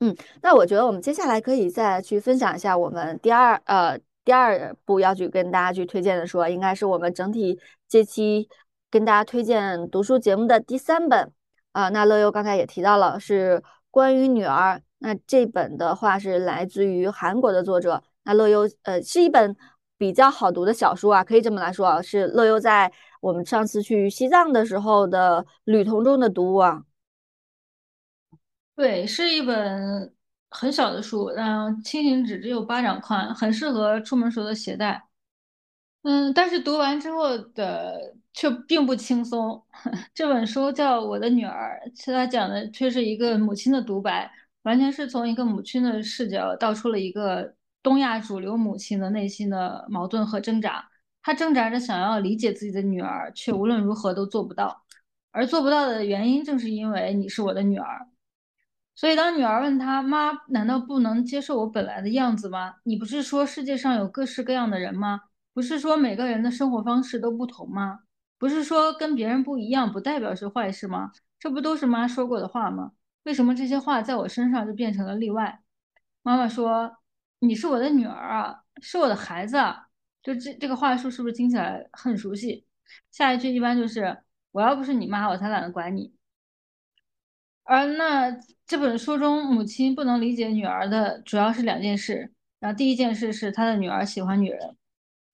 [0.00, 8.48] 嗯，那我觉得我们接下来可以再去分享一下我们第二呃第二步要去跟大家去推荐的书，应该是我们整体这期
[8.90, 11.32] 跟大家推荐读书节目的第三本
[11.70, 11.88] 啊。
[11.90, 18.02] 那乐优刚才也提到了是关于女儿，那这本的话是来自于韩国的作者。
[18.24, 19.56] 那乐优呃是一本
[19.96, 26.84] 比较好读的小书啊，可以这么来说啊，是乐优在我们上次去西藏的时候的旅途中的读物啊。
[28.76, 30.14] 对，是一本
[30.50, 35.08] 很小的书，然后轻型纸只有巴掌宽，很适合出门时候的携带。
[36.02, 39.62] 嗯，但是读完之后的却并不轻松。
[40.14, 44.30] 这本书叫《我的女儿》，其实讲的却是一个母亲的独白，
[44.68, 50.86] 完全是从一个母亲的视角道出了一个东亚主流母亲的内心的矛盾和挣扎。
[51.22, 54.84] 她挣扎着想要理解自己的女儿，却无论如何都做不到，
[55.30, 58.06] 而做不到的原因正是因为你是我的女儿。
[58.94, 62.74] 所以，当女儿问她：“妈，难道不能接受我本来的样子吗？
[62.84, 65.22] 你不是说世界上有各式各样的人吗？
[65.54, 68.00] 不是说每个人的生活方式都不同吗？
[68.36, 71.12] 不是说跟别人不一样不代表是坏事吗？
[71.38, 72.92] 这不都是妈说过的话吗？
[73.28, 75.60] 为什么这些话在我身上就变成了例外？”
[76.24, 76.96] 妈妈说
[77.40, 79.88] ：“你是我的女儿啊，是我的孩子啊。”
[80.24, 82.66] 就这这个话术是不是听起来很熟悉？
[83.10, 84.16] 下一句一般就是
[84.52, 86.14] ：“我要不是你妈，我才懒得管你。”
[87.64, 88.34] 而那
[88.66, 92.32] 这本书中，母亲不能理解女儿的主要是两件事。
[92.60, 94.76] 然后第一件事是她的女儿喜欢女人，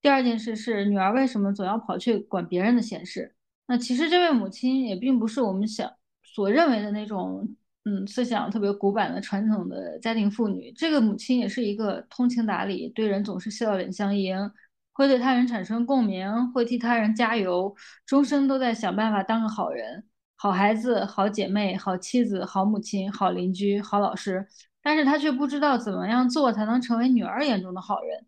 [0.03, 3.35] 第二件事是女儿为什么总要跑去管别人的闲事。
[3.67, 5.91] 那其实这位母亲也并不是我们想
[6.23, 10.73] 所认为的那种，嗯，思想特别古板的传统的家庭妇女。
[10.73, 14.51] 这个母亲也是一个通情达理、对人总是笑脸相迎、
[14.93, 17.75] 会对他人产生共鸣，会替他人加油，
[18.07, 20.03] 终生都在想办法当个好人、
[20.37, 24.47] 好孩子、好姐妹、好妻子、好母亲、好邻居、好老师。
[24.83, 28.25] 但是她却不知道怎么样做才能成为女儿眼中的好人。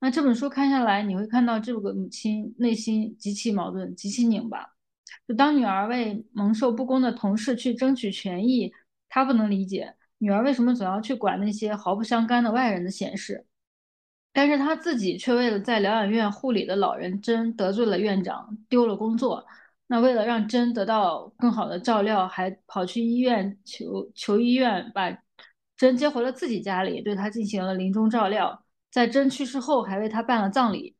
[0.00, 4.66] 那这本书看下来，你会看到这个母亲内心极其矛盾、极其拧巴。
[5.26, 8.72] 就当女儿为蒙受不公的同事去争取权益，
[9.08, 13.46] 她不能理解女儿为什么总要去管那些毫不相干的外人的闲事。
[14.32, 19.46] 但是她自己却为了在疗养院护理的老人珍得罪了院长，丢了工作。
[19.86, 25.16] 那为了让珍得到更好的照料，还跑去医院求求医院把
[25.76, 28.64] 珍接回了自己家里，对她进行了临终照料。
[28.90, 30.96] 在珍去世后，还为她办了葬礼。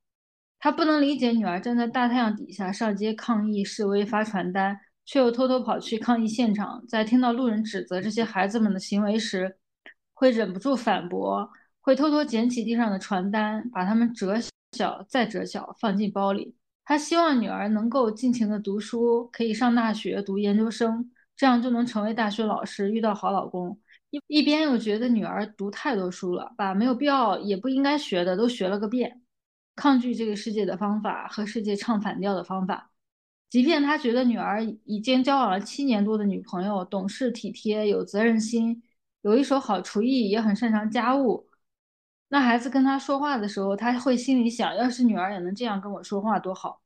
[0.59, 6.85] 他不能理解女儿站在大太阳底下上街抗议示威发传单，却又偷偷跑去抗议现场。
[6.87, 9.57] 在听到路人指责这些孩子们的行为时，
[10.13, 11.49] 会忍不住反驳，
[11.81, 14.37] 会偷偷捡起地上的传单，把它们折
[14.73, 16.55] 小再折小，放进包里。
[16.85, 23.81] 他希望女儿能够尽情的读书，可以上大学读研究生，这样就能成为大学老师，遇到好老公。
[24.11, 29.21] 一一边又觉得女儿读太多书了，把没有必要也不应该学的都学了个遍。
[29.75, 32.91] 抗拒这个世界的方法和世界唱反调的方法，
[33.49, 38.83] 即便他觉得女儿已经交往了七年多的女朋友懂事体贴、有责任心，
[39.23, 41.49] 有一手好厨艺，也很擅长家务。
[42.29, 46.83] 那孩子跟他说话的时候，他会心里想：要是女儿也能这样跟我说话多好。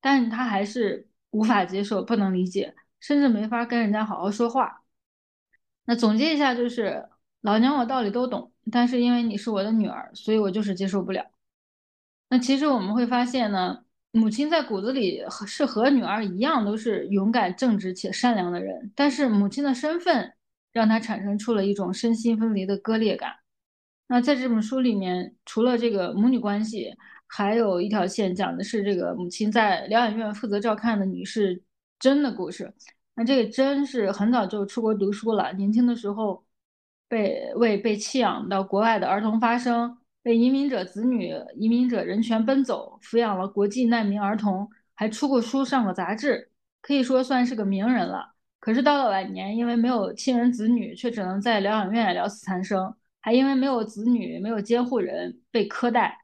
[0.00, 4.84] 但是他还是无法接受，不能理解，甚至没法跟人家好好说话。
[5.86, 7.08] 那总结一下就是：
[7.40, 11.24] 老娘我道理都懂，但是因为你是我的女儿，所以我就是接受不了。
[12.28, 13.84] 那其实我们会发现呢，
[14.16, 18.90] 母亲在骨子里和是和女儿一样，都是勇敢、正直且善良的人。
[18.96, 20.32] 但是母亲的身份
[20.72, 23.32] 让她产生出了一种身心分离的割裂感。
[24.08, 26.94] 那在这本书里面，除了这个母女关系，
[27.26, 31.62] 还有一条线讲的是这个母亲在疗养院负责照看的女士
[31.98, 32.72] 珍的故事。
[33.14, 36.44] 那这个珍是很早就出国读书了，年轻的时候
[37.08, 39.98] 被为被弃养到国外的儿童发声。
[40.26, 46.50] 为移民者子女、移民者人权奔走，抚养了国际难民儿童，还出过书、上过杂志，
[46.82, 48.34] 可以说算是个名人了。
[48.58, 56.18] 可是到了晚年，因为没有亲人子女，却只能在疗养院聊死残生，还因为没有子女、没有监护人被苛待。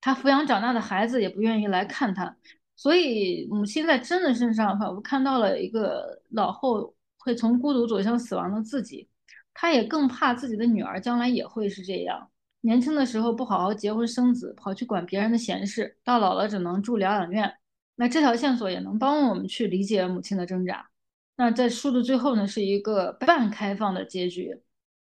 [0.00, 2.36] 他抚养长大的孩子也不愿意来看他，
[2.76, 9.08] 所以母亲在真的身上仿佛看到了一个老后会从孤独走向死亡的自己。
[9.52, 12.30] 他也更怕自己的女儿将来也会是这样。
[12.66, 17.54] 年轻的时候不好好结婚生子，跑去管别人的闲事，到老了只能住疗养院。
[17.94, 20.90] 那这条线索也能帮我们去理解母亲的挣扎。
[21.36, 24.62] 那在书的最后呢，是一个半开放的结局，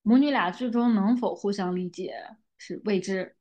[0.03, 2.13] 母女俩最终能否互相理解
[2.59, 3.37] 是未知。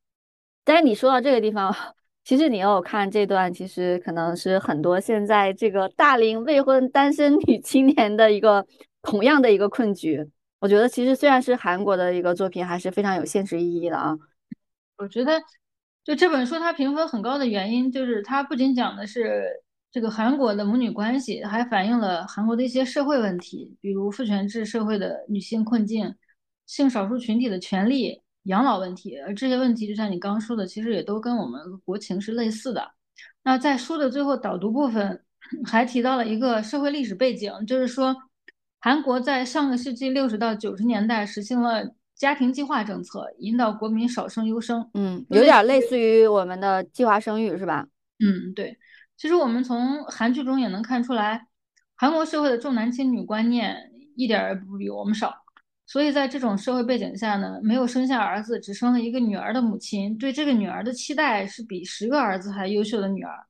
[0.63, 1.75] 但是你说到这个地方，
[2.23, 8.67] 其实你要看这段，其实可能是很多现在这个大龄未婚单身女青年的一个
[9.01, 10.29] 同样的一个困局。
[10.63, 14.17] 我觉得其实虽然是韩国的一个作品，还是非常有现实意义的啊。
[14.95, 15.37] 我觉得，
[16.05, 19.43] 就这本书它评分很高的原因，就是它不仅讲的是
[19.91, 26.15] 这个韩国的母女关系，还反映了韩国的一些社会问题，比如父权制社会的女性困境、
[26.65, 29.19] 性少数群体的权利、养老问题。
[29.19, 32.89] 而这些问题，就像你刚刚说的，其实也都跟我们国情是类似的。
[33.43, 35.25] 那在书的最后导读部分，
[35.67, 38.15] 还提到了一个社会历史背景，就是说。
[38.83, 44.85] 韩国在上个世纪六十到九十年代实行了家庭计划政策，引导国民少生优生。
[44.93, 47.87] 嗯，有点类似于我们的计划生育，是吧？
[48.19, 48.77] 嗯，对。
[49.15, 51.47] 其实我们从韩剧中也能看出来，
[51.95, 55.33] 韩国社会的重男轻女观念一点也不比我们少。
[55.85, 63.45] 所以在这种社会背景下呢，没有生下儿子，只生了一个女儿的母亲，对这个女儿的期待是比十个儿子还优秀的女儿。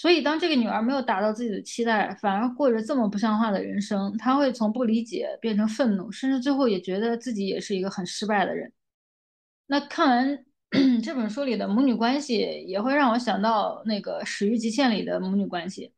[0.00, 8.72] 所以，当这个女儿没有达到自己的期待，反而过着这么不像话的人生，她会从不理解变成愤怒，甚至最后也觉得自己也是一个很失败的人。
[9.66, 10.44] 那看完
[11.04, 15.92] 这本书里的母女关系，也会让我想到那个《始于极限》里的母女关系，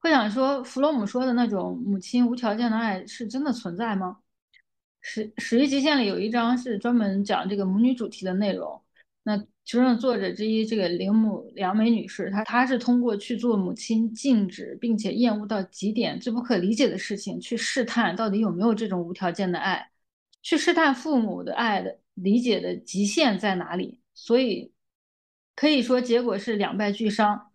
[0.00, 4.16] 会想说，弗洛姆说的那种母亲无条件的爱是真的存在吗？
[5.00, 8.82] 《始始于极限》里有一章是专门讲这个母女主题的内容。
[9.26, 19.90] 那其中的作者之一，这个铃木良美女士，她她是通过去做母亲禁止并且厌恶到极点、最不可理解的事情，去试探到底有没有这种无条件的爱，
[20.42, 24.00] 去试探父母的爱的理解的极限在哪里。
[24.12, 24.70] 所以
[25.56, 27.50] 可以说，结果是两败俱伤。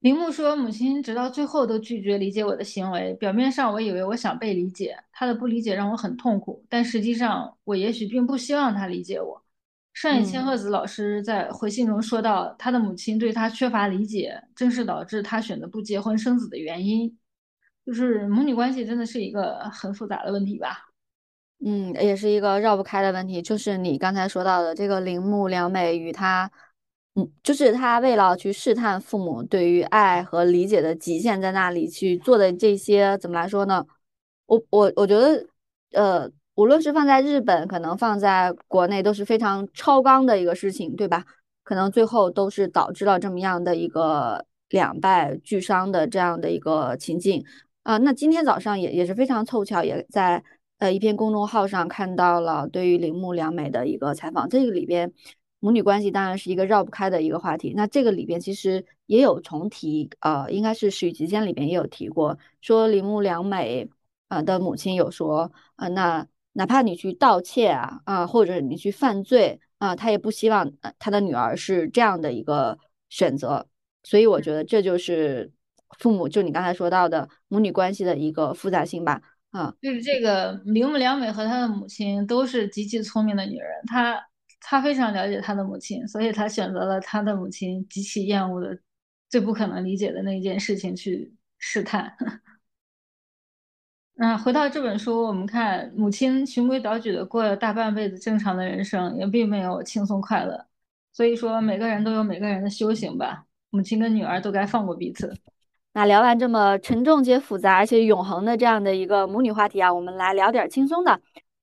[0.00, 3.12] 铃木说，母亲直到最后都拒绝理解我的行为。
[3.14, 9.43] 表面上，我以为我想被理解，她的不理解让我很痛苦，但实际上，我也许并不希望她理解我。
[9.94, 17.16] 上野千鹤子老师在回信中说到，他的母亲对他缺乏理解，正是导致他选择不结婚生子的原因。
[17.86, 20.88] 就是母女关系真的是一个很复杂的问题吧？
[21.64, 23.40] 嗯，也是一个绕不开的问题。
[23.40, 26.50] 就是你刚才说到的这个铃木良美与她，
[27.14, 33.86] 嗯，就是她为了去试探父母对于爱和理解的极限，在那里去做的这些，怎么来说呢？
[34.46, 35.46] 我我我觉得，
[35.92, 36.28] 呃。
[36.54, 41.24] 无论是放在日本，可能放在国内都是非常超纲的一个事情，对吧？
[41.64, 47.44] 可能最后都是导致了这么样的一个两败俱伤的这样的一个情境
[47.82, 47.96] 啊。
[47.98, 50.44] 那今天早上也也是非常凑巧，也在
[50.78, 54.48] 呃一篇公众号上看到了对于铃木良美的一个采访。
[54.48, 55.10] 这个里边
[55.58, 57.72] 母女关系当然是一个绕不开的一个话题。
[57.74, 63.88] 那这个里边其实也有重提，呃，应该是《始于极限》里边也有提过，说铃木良美
[64.28, 66.26] 啊的母亲有说啊那。
[66.54, 73.68] 哪怕你去盗窃啊啊，或者你去犯罪啊，他也不希望他的女儿是这样的一个选择。
[74.02, 75.52] 所以我觉得这就是
[75.98, 79.20] 父母，就你刚才说到的母女关系的一个复杂性吧。
[79.50, 84.20] 啊，就是这个铃木良美和她的母亲都是极其聪明的女人，她
[84.60, 88.76] 她非常了解她的母亲，所以她选择了她的母亲极其厌恶的、
[89.30, 92.12] 最不可能理解的那件事情去试探。
[94.16, 100.66] 那回到这本书，我们看母亲循规蹈矩的过了大半辈子正常的人生，也并没有轻松快乐。
[101.12, 103.44] 所以说，每个人都有每个人的修行吧。
[103.70, 105.34] 母亲跟女儿都该放过彼此。
[105.94, 111.20] 那聊完这么沉重且复杂而且永恒的这样的一个母女话题啊，我们来聊点轻松的。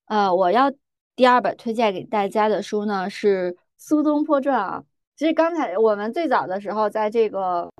[0.07, 0.69] 呃，我要
[1.15, 4.83] 第二本推荐给大家的书呢是《苏东坡传》啊。
[5.15, 7.71] 其实刚才我们最早的时候，在这个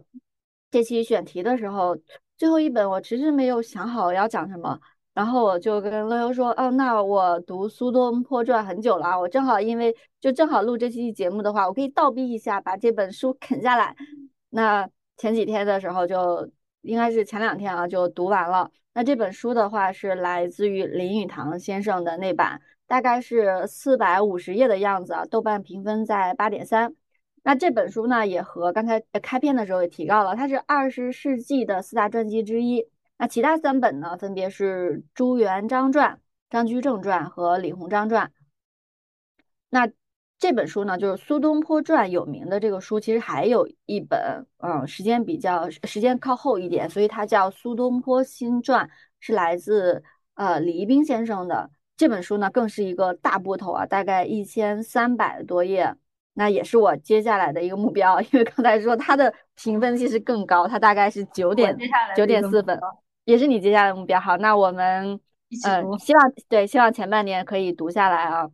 [0.72, 1.98] 这期选题的时候。
[2.42, 4.80] 最后一本我迟迟没有想好要讲什么，
[5.14, 13.96] 然后我就跟乐优说，哦，那我读《苏东坡传》很久了，我正好因为就正好录这期节目的话，我可以倒逼一下，把这本书啃下来。
[14.50, 16.50] 那前几天的时候就
[16.82, 18.72] 应该是前两天啊，就读完了。
[18.96, 26.96] 那这本书的话是来自于林语堂先生的那版，大概是四百五十页的样子啊，豆瓣评分在八点三。
[27.44, 32.88] 那这本书呢，也和刚才开篇的时候也提到了，它是二十世纪的四大传记之一。
[33.18, 38.32] 那其他三本呢，分别是朱元璋传、张居正传和李鸿章传。
[39.70, 39.90] 那
[40.38, 50.04] 这本书呢，就是苏东坡传有名的这个书，其实还有一本，嗯，时间比较时间靠后一点，所以它叫苏东坡新传，是来自
[50.36, 55.96] 呃李一冰先生的这本书呢，更是一个大部头啊，大概一千三百多页。
[56.42, 61.78] 那也是我接下来的一个目标，因为刚才说它的评分其实更高，它大概是九点
[62.16, 62.80] 九点四分，
[63.26, 64.20] 也是你接下来的目标。
[64.20, 65.20] 好，那我们
[65.68, 68.50] 嗯，希望对，希望前半年可以读下来啊。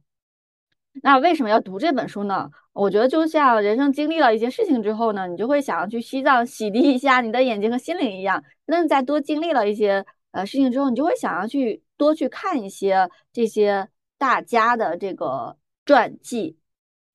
[1.02, 2.50] 那为什么要读这本书呢？
[2.74, 8.44] 我觉得就像人生经历了一些事情之后呢，你就会想要去西藏洗涤一下你的眼睛和心灵一样。
[8.66, 16.58] 那你再多经历了一些呃事情之后，你就会想要去多去看一些这些大家的这个传记。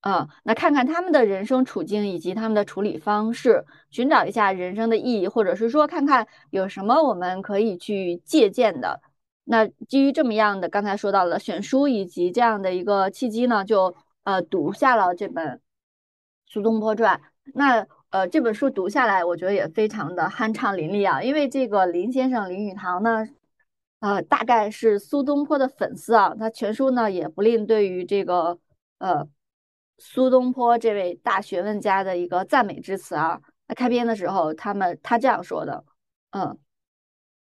[0.02, 9.00] 啊，那看看他们的人生处境以及他们的处理方式，寻找一下人生的意义，或者是说看看有什么我们可以去借鉴的。
[9.44, 15.46] 那基于这么样的刚才说到了选书以及这样的一个契机呢，就呃读下了这本
[16.46, 17.16] 《苏东坡传》。
[17.54, 23.28] 那呃这本书读下来，我觉得也非常的酣畅淋漓啊，因为这个林先生林语堂呢，
[24.00, 28.58] 呃大概是苏东坡的粉丝啊，他全书呢也不吝对于这个
[28.98, 29.28] 呃。
[29.98, 35.84] 苏东坡这位大学问家的一个赞美之词啊，那开篇的时候，他们他这样说的，
[36.30, 36.58] 嗯，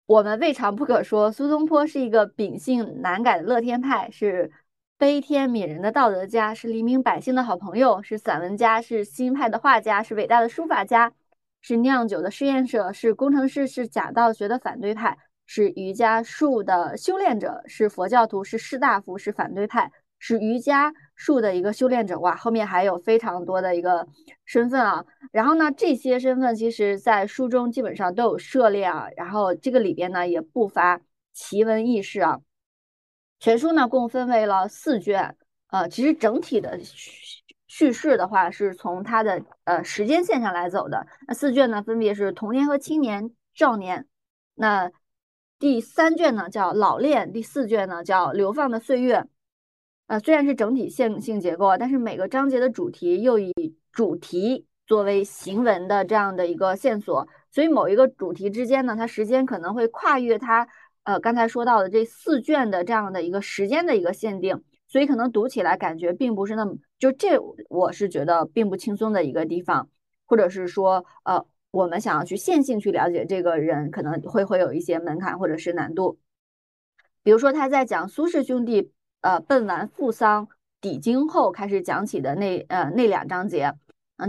[0.07, 4.51] 我们未尝不可说，苏东坡是一个秉性难改的乐天派，是
[4.97, 11.13] 悲天悯人的道德家，是黎民百姓的好朋友，是散文家，是新派的画家，是伟大的书法家，
[11.61, 19.93] 是酿酒的实验者，是工程师，是假道学的反对派，是瑜伽术的修炼者，是佛教徒，是士大夫，是反对派。
[20.21, 24.07] 是瑜伽术的一个修炼者哇，后面还有非常多的一个
[24.47, 25.05] 身份啊。
[25.33, 29.09] 然后呢，这些身份其实在书中基本上都有涉猎啊。
[29.17, 31.01] 然后这个里边呢也不乏
[31.35, 32.39] 奇闻异事啊。
[33.41, 35.37] 全书呢共分为了四卷，
[35.71, 41.07] 呃，其实整体的叙叙事的话是从它的呃时间线上来走的。
[41.27, 44.07] 那四卷呢分别是童年和青年、少年。
[44.55, 44.91] 那
[45.59, 49.27] 第三卷呢叫老练，第四卷呢叫流放的岁月。
[50.09, 53.53] 呃，虽然是整体线性结构，但是每个章节的主题又以
[53.93, 60.67] 主题作为行文的这样的一个线索，所以某一个主题之间呢，它时间可能会跨越它，
[61.03, 67.39] 呃，刚才说到的这四卷的这样的一个时间的一个限定，所以可能读起来感觉并不是那么就这，
[67.69, 69.91] 我是觉得并不轻松的一个地方，
[70.25, 76.19] 或者是说呃，我们想要去线性去了解这个人，可能会会有一些门槛或者是难度。
[77.23, 78.91] 比如说他在讲苏轼兄弟
[79.21, 80.49] 呃奔完父丧
[80.81, 83.73] 抵京后开始讲起的那呃那两章节。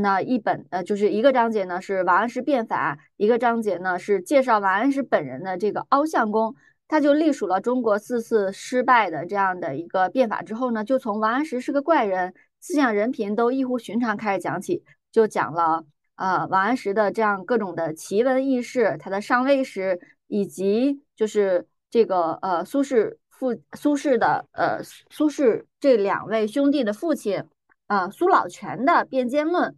[0.02, 6.56] 那一本呃，就是一个章节呢是王安石变法，一个章节呢是介绍王安石本人的这个凹相功。
[6.88, 15.86] 他就隶属了中国四次失败的这样的一个变法之后呢，就从王安石是个怪人，思想人品都异乎寻常开始讲起，就讲了
[16.16, 27.42] 呃王安石的这样各种的奇闻异事，他的上位史，以及就是这个呃苏轼父苏轼的呃苏轼这两位兄弟的父亲。
[27.88, 29.76] 啊，苏老泉的辩奸论，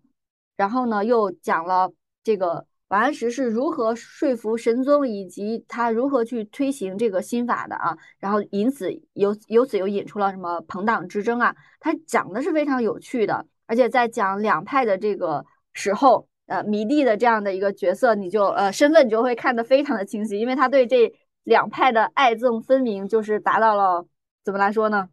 [0.57, 1.93] 然后呢，又讲了
[2.26, 21.09] 这个王安石是如何说服神宗，以及他如何去推行这个新法的啊，然后因此由由此又引出了什么朋党之争啊，他讲的是非常有趣的，而且在讲两派的这个时候，呃，迷弟的这样的一个角色，你就呃身份你就会看得非常的清晰，因为他对这
[21.43, 24.05] 两派的爱憎分明，就是达到了
[24.43, 25.09] 怎么来说呢？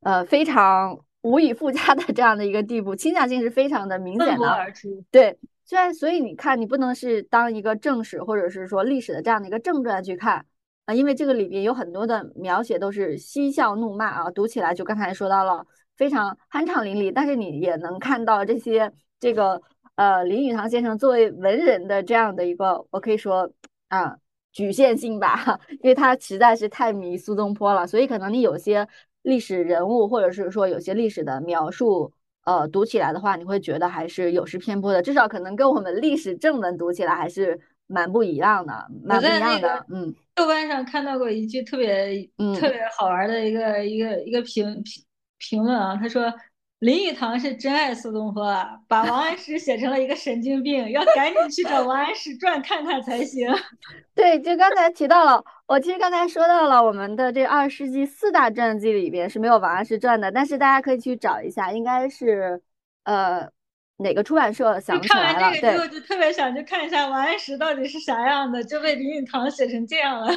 [0.00, 1.00] 呃，非常。
[1.22, 4.72] 无以复加的这样的一个地步，倾向性是非常的明显的。
[5.10, 10.46] 对，虽然所以你看，你不能是当一个正史或者是说历史的这样的一个正传去看
[10.84, 17.10] 啊，因为这个里边有很多的描写都是嬉笑怒骂啊，读起来就刚才说到了非常酣畅淋漓。
[17.12, 19.60] 但是你也能看到这些这个
[19.96, 23.50] 呃林语堂先生作为文人的这样的一个，我可以说
[23.88, 24.16] 啊
[24.56, 28.88] 局限性吧，因为他实在是太迷苏东坡了，所以可能你有些。
[29.26, 32.12] 历史人物，或者是说有些历史的描述，
[32.44, 39.84] 呃，读起来的话，你会觉得还是有失偏颇的，至少可能跟我们历史正文读起来还是蛮不一样的，蛮不一样的。
[39.92, 42.22] 嗯，豆瓣上看到过一句特别
[42.54, 45.04] 特别好玩的一个一个一个评评
[45.38, 46.32] 评论啊，他说。
[46.80, 53.50] 林语堂是真爱苏东坡啊，把王安石写成了一个神经病，要赶紧去找王安石传看看才行。
[54.14, 62.60] 对，就刚才提到了，我其实刚才说到了我们的这二十世纪四大传记里边是没有王安石传的，但是大家可以去找一下，应该是
[63.04, 63.48] 呃
[63.96, 65.32] 哪个出版社想起来了。
[65.32, 70.28] 看完这个之后，就特别想去看一下王安石到底是啥样的，就被林语堂写成这样了。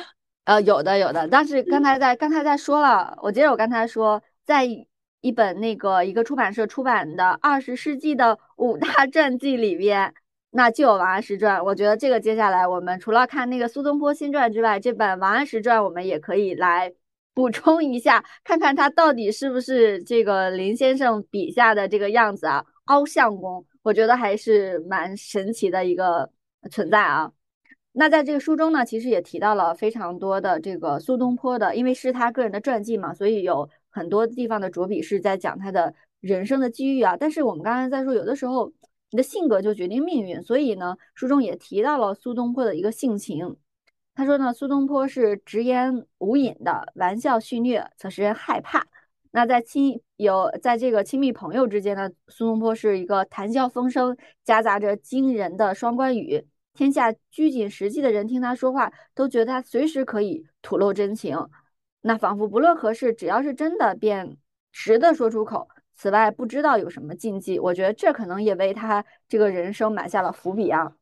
[0.45, 4.65] 呃，有的有的，但是刚才在刚才在说了，我接着我刚才说在。
[5.21, 10.13] 一本那个一个出版社出版的二十世纪的五大传记里边，
[10.51, 11.63] 那就有王安石传。
[11.63, 16.93] 我觉得这个接下来我们除了看那个苏东坡新传之外，这本王安石传我们也可以来
[17.33, 22.65] 补充一下，看看他到底是不是这个林先生笔下的这个样子啊？
[22.85, 26.29] 凹相公，我觉得还是蛮神奇的一个
[26.71, 27.31] 存在啊。
[27.91, 33.69] 那在这个书中呢，其实也提到了非常多的这个苏东坡的，因为是他个人的传记嘛，所以有。
[33.89, 38.71] 很多地方的着笔是在讲他的人生的机遇啊，但是我们刚才在说，有的时候
[39.11, 43.55] 你的性格就决定命运，所以呢，书中也提到了苏东坡的一个性情。
[44.13, 48.85] 他说呢，苏东坡是直言无隐的，玩笑戏谑，则使人害怕。
[49.31, 61.37] 那在亲有在这个亲密朋友之间呢，苏东坡是一个谈笑风生，夹杂着惊人的双关语，天下拘谨实际的人听他说话，都觉得他随时可以吐露真情。
[62.01, 64.37] 那仿佛不论何事，只要是真的，便
[64.71, 65.67] 实的说出口。
[65.95, 67.59] 此外，不知道有什么禁忌。
[67.59, 70.93] 我觉得这可能也为他这个人生埋下了伏笔啊。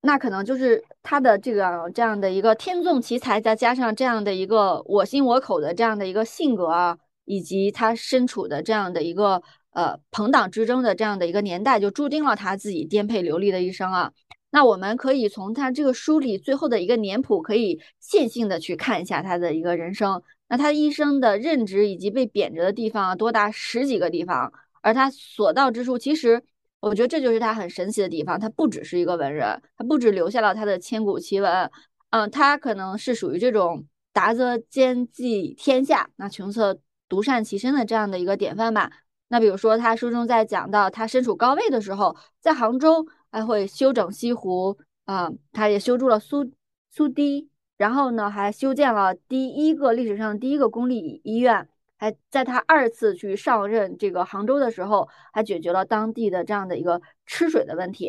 [0.00, 9.40] 那可能就是他的这个这样的一个天纵奇才，再加上这样的一个我心我口的这样的一个性格啊，以及他身处的这样的一个
[9.70, 14.12] 呃朋党之争的这样的一个年代，就注定了他自己颠沛流离的一生啊。
[14.54, 20.22] 那我们可以从他这个书里最后的一个年谱，可以线性的去看一下他的一个人生。
[20.48, 26.40] 那他一生的任职以及被贬谪的地方多达十几个地方，而他所到之处，其实
[26.78, 28.38] 我觉得这就是他很神奇的地方。
[28.38, 31.68] 他不只是一个文人，他不止留下了他的千古奇文，
[32.10, 36.78] 嗯，他可能是属于这种达则兼济天下，那穷则
[37.08, 38.92] 独善其身的这样的一个典范吧。
[39.26, 43.04] 那比如说他书中在讲到他身处高位的时候，在杭州。
[43.34, 46.48] 还会修整西湖啊，他也修筑了苏
[46.88, 58.08] 苏堤，然后呢，还修建了第一个历史上第一个公立医院，还在他二次去上任这个杭州的时候，还解决了当地的这样的一个吃水的问题。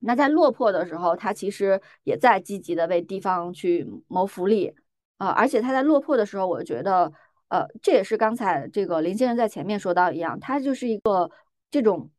[0.00, 4.74] 那在落魄的时候，他其实也在积极的为地方去谋福利
[5.16, 7.10] 啊，而且他在落魄的时候，我觉得，
[7.48, 11.30] 呃，这也是刚才这个林先生在前面说到一样，他就是一个
[11.70, 12.10] 这种。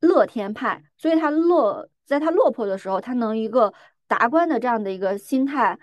[0.00, 3.72] 乐天派，所以他落在他落魄的时候，他能一个
[4.06, 5.78] 达观的这样的一个心态，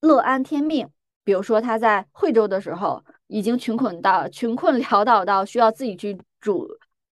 [0.00, 0.88] 乐安天命
[1.24, 6.68] 比如说他在惠州的时候，已经穷困到穷困潦倒到需要自己去主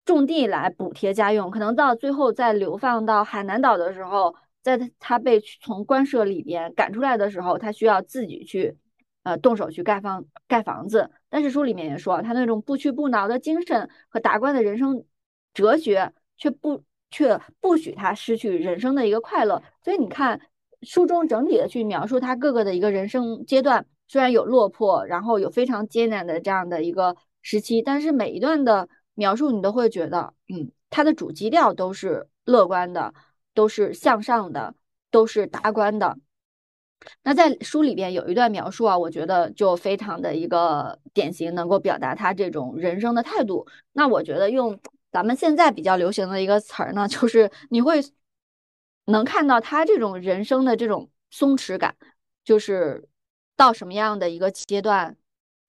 [0.04, 8.76] 种地来补贴家用，可能到最后再流放到海南岛的时候，在他他被从官舍里边赶出来的时候，他需要自己去
[9.22, 11.10] 呃动手去盖房盖房子。
[11.28, 15.04] 但是书里面也说，他那种不屈不挠的精神和达观的人生
[15.54, 19.62] 哲学，却不却不许他失去人生的一个快乐。
[19.84, 20.40] 所以你看，
[20.82, 23.86] 书中整体的去描述他各个的一个人生阶段。
[24.08, 33.14] 虽然有落魄，然后有非常艰难的这样的一个时期，但是每一段的描述你都会觉得，嗯，它的主基调都是乐观的，
[33.54, 34.74] 都是向上的，
[35.12, 36.18] 都是达观的。
[37.22, 43.64] 那在书里边有一段描述啊，我觉得就非常的一个典型，能够表达他这种人生的态度。
[43.92, 44.76] 那我觉得用
[45.10, 48.00] 咱们现在比较流行的一个词儿呢，就是你会
[49.06, 51.96] 能看到他这种人生的这种松弛感，
[52.44, 53.06] 就是。
[53.56, 55.18] 到什么样的一个阶段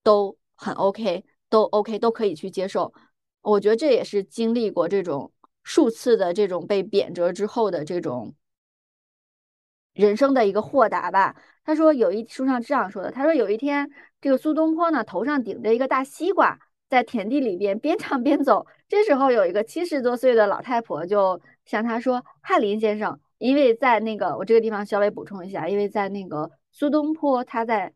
[0.02, 2.94] 都很 OK，都 OK，都可以去接受。
[3.42, 8.34] 我觉得这也是经历过这种数次的这种被贬谪之后的这种
[9.92, 11.36] 人生的一个豁达吧。
[11.66, 18.68] 他说有一书上这样说的，他说有一天这个苏东坡呢头上顶着一个大西瓜，在田地里边边唱边走。
[18.92, 27.94] 这时候有一个七十多岁的老太婆就向他说：“翰林先生，因为在那个我这个地方稍微补充一下，因为在那个。”苏东坡他在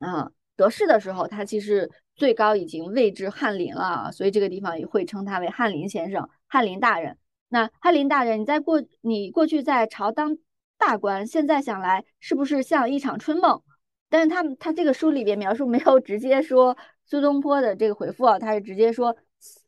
[0.00, 7.16] 嗯得势的时候，他其实最高已经位至翰林了，所以这个地方也会称他为翰林先生、翰林大人。
[7.48, 10.36] 那翰林大人，你在过你过去在朝当
[10.76, 13.62] 大官，现在想来是不是像一场春梦？
[14.08, 19.14] 但是他他这个书里边描述没有直接说苏东坡的这个回复啊，他是直接说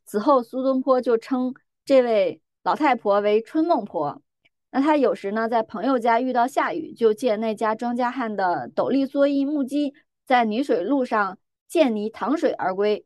[0.05, 4.23] 此后苏东坡就称这位老太婆为春梦婆。
[4.71, 9.95] 那他有时呢，在朋友家遇到下雨，就借那家庄稼汉的斗笠蓑衣木屐，
[10.27, 11.39] 在泥水路上
[11.69, 13.05] 见泥淌水而归。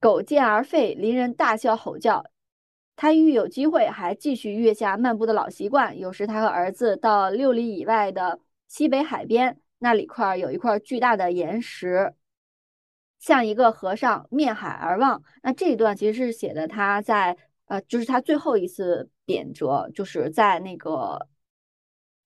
[0.00, 2.24] 狗见而吠，邻人大笑吼叫。
[2.94, 5.98] 他遇有机会，还继续月下漫步的老习惯。
[5.98, 8.38] 有时他和儿子到六里以外的
[8.68, 12.14] 西北海边，那里块有一块巨大的岩石，
[13.22, 15.22] 像一个和尚面海而望。
[15.42, 17.38] 那这一段其实是写的他在。
[17.66, 21.26] 呃，就是他最后一次贬谪，就是在那个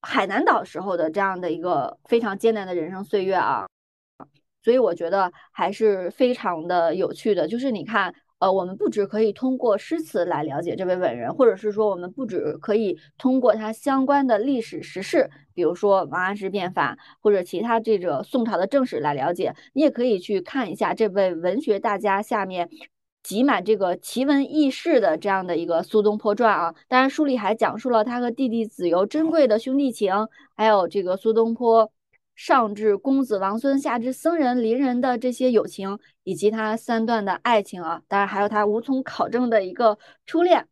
[0.00, 3.64] 海南岛时候的这样的一个非常艰难的人生岁月啊，
[4.64, 7.46] 所以我觉得还是非常的有趣的。
[7.46, 22.68] 就是你看，呃，我们不只可以通过诗词来了解这位伟人，或者是说我们不只可以通过他相关的历史时事，比如说王安石变法或者其他这个宋朝的正史来了解，你也可以去看一下这位文学大家下面。
[23.22, 31.90] 集满这个奇闻异事的这样的一个苏东坡传啊，当然书里还讲述了他和弟弟子由珍贵的兄弟情，还有这个苏东坡
[32.36, 40.68] 上至公子王孙，下至僧人邻人的这些友情，以及他三段的爱情啊，当然还有他无从考证的一个初恋，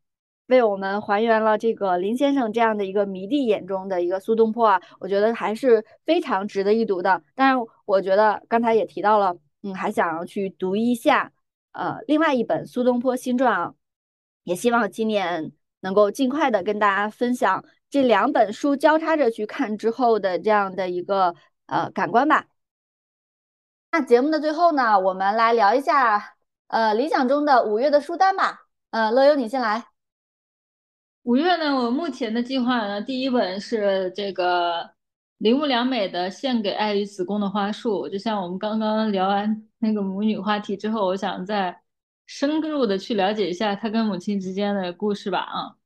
[0.48, 7.22] 为我们还原了这个林先生这样的一个迷弟眼中的一个苏东坡啊，我觉得还是非常值得一读的。
[7.34, 11.32] 当然，我觉得刚才也提到了，嗯，还想要去读一下。
[11.72, 13.74] 呃，另外一本《苏东坡新传》啊，
[14.44, 15.50] 也希望今年
[15.80, 21.34] 能够尽快的跟大家分享这两本书交叉着去看之后的这样的一个
[21.66, 22.46] 呃感官吧。
[23.92, 26.36] 那节目的最后呢，我们来聊一下
[26.68, 28.66] 呃理想中的五月的书单吧。
[28.90, 29.86] 呃，乐优你先来。
[31.22, 34.90] 五月呢，我目前的计划呢，第一本是这个
[35.38, 39.68] 铃木良美的《献给爱与子宫的花束》，就像我们刚刚聊完。
[39.78, 41.82] 那个母女话题之后，我想再
[42.26, 45.76] 深入的去了解一下她跟母亲之间的故事吧啊。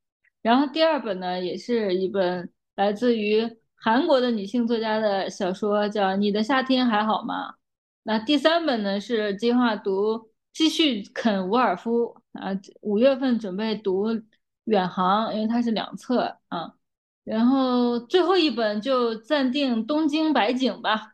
[0.40, 7.52] 然后第二本呢，也是一本来自于韩国的女性作家的小说，叫《你的夏天还好吗》。
[8.02, 12.50] 那第三本呢是计划读继续啃伍尔夫啊，
[12.80, 14.08] 五月份准备读
[14.64, 16.74] 远航，因为它是两册啊。
[17.24, 21.12] 然后最后一本就暂定东京白景吧。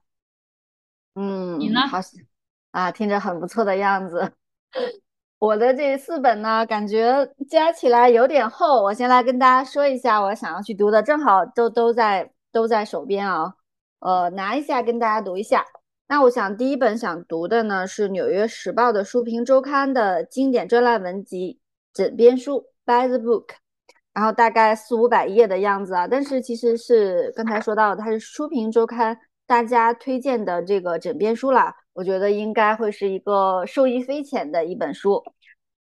[1.14, 1.80] 嗯，你呢？
[1.80, 1.98] 好。
[2.70, 4.32] 啊，听着很不错的样子。
[5.38, 8.82] 我的这四本呢，感觉加起来有点厚。
[8.82, 13.52] 我先来跟大家说一下，我想要去读的，正好都都在都在手边啊。
[13.98, 15.64] 呃，拿一下跟大家读一下。
[16.06, 21.58] 那我想第一本想读的呢，是《纽约时报》的书评周刊的经典专栏文集
[21.92, 23.46] 枕边书 （By the Book），
[24.12, 26.06] 然后大概四五百页的样子啊。
[26.06, 31.74] 但是其实是刚才说到，它是书评周刊大家推荐的这个枕边书啦。
[31.94, 35.22] 我觉得应该会是一个受益匪浅的一本书。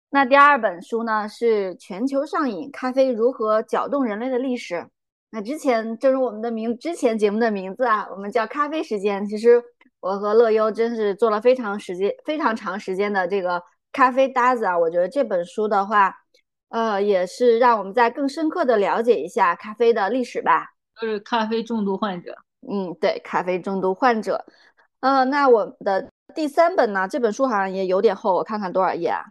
[0.10, 4.76] 那第二本书呢是《全球上瘾：咖啡如何搅动人类的历史》。
[5.36, 9.26] 那之前正如我们的名之前节目的名字啊，我们叫咖啡时间。
[9.26, 9.60] 其实
[10.00, 13.60] 我和乐优真是做了非常时间非常长时间的这个
[13.92, 14.78] 咖啡搭子啊。
[14.78, 16.16] 我觉得这本书的话，
[16.70, 20.68] 呃，也是让我们再更深刻的了解一下咖啡的历史吧。
[21.02, 22.38] 就是咖啡重度患者。
[22.72, 24.46] 嗯，对，咖啡重度患者。
[25.00, 27.08] 呃，那我的第三本呢？
[27.08, 29.24] 这本书好像也有点厚，我看看多少页啊？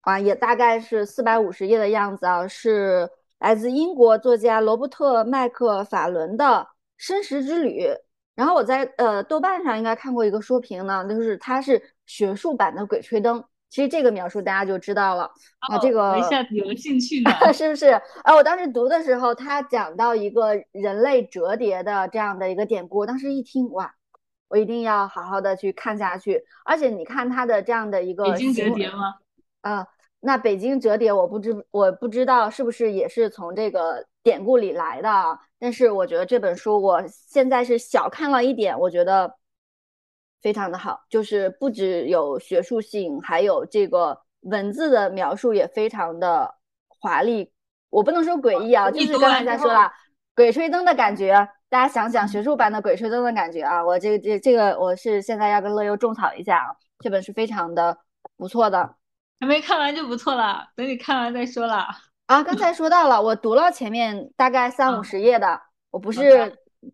[0.00, 3.08] 啊，也大概是四百五十页的样子啊，是
[3.38, 6.44] 来自英国作家罗伯特·麦克法伦的
[6.96, 7.82] 《生食之旅》。
[8.34, 13.40] 然后我在呃豆瓣上应该看过一个书评呢，就是它是学术版的《鬼吹灯》。
[13.68, 15.24] 其实这个描述大家就知道了
[15.58, 17.88] 啊，这个一下子有了兴趣呢， 是不是？
[18.22, 23.92] 啊，我当时读的时候，他讲到一个人类折叠的这样的一个典故，当时一听哇，
[24.48, 26.42] 我一定要好好的去看下去。
[26.64, 29.16] 而且你看他的这样的一个已经折叠吗？
[29.60, 29.86] 啊。
[30.20, 39.32] 那北京折叠，我不知我不知道是不是也是从这个典故里来的，但是我觉得这本书我现在是小看了一点，我觉得
[40.42, 46.52] 非常的好，就是不只有学术性，还有这个文字的描述也非常的
[46.88, 47.52] 华丽。
[47.88, 49.80] 我不能说诡异啊，就是刚才在说了
[50.34, 57.96] 《鬼吹灯》的感觉，大家想想学术版的《鬼吹灯》的感觉啊，我这个这这个我是现在要跟乐优种草一下啊，这本是非常的
[58.36, 58.97] 不错的。
[59.40, 61.86] 还没看完就不错了，等你看完再说了。
[62.26, 65.60] 啊，刚才说到了，我读了前面大概三五十页的，
[65.90, 66.20] 我不是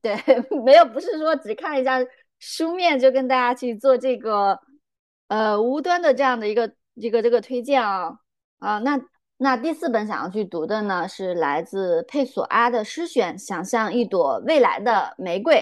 [0.00, 0.14] 对，
[0.64, 1.98] 没有，不是说只看一下
[2.38, 4.60] 书面就跟大家去做这个
[5.28, 8.18] 呃无端的这样的一个一个这个推荐啊
[8.58, 9.00] 啊，那
[9.38, 15.56] 那第四本想要去读的呢是来自佩索阿的诗选《想象一朵未来的玫瑰》，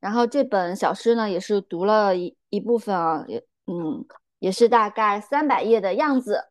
[0.00, 4.04] 然后这本小诗呢也是读了一一部分啊，也嗯。
[4.42, 6.46] 也是大概三百页的样子，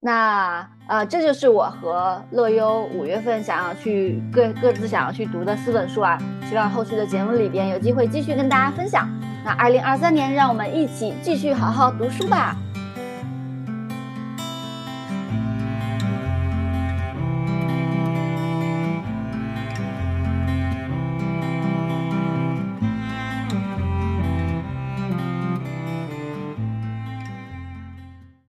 [0.00, 9.08] 那呃，这就是我和乐优五月份想要去各各自想要去读的四本书啊，希望后续的节目里边有机会继续跟大家分享。
[9.44, 12.56] 那二零二三年，让我们一起继续好好读书吧。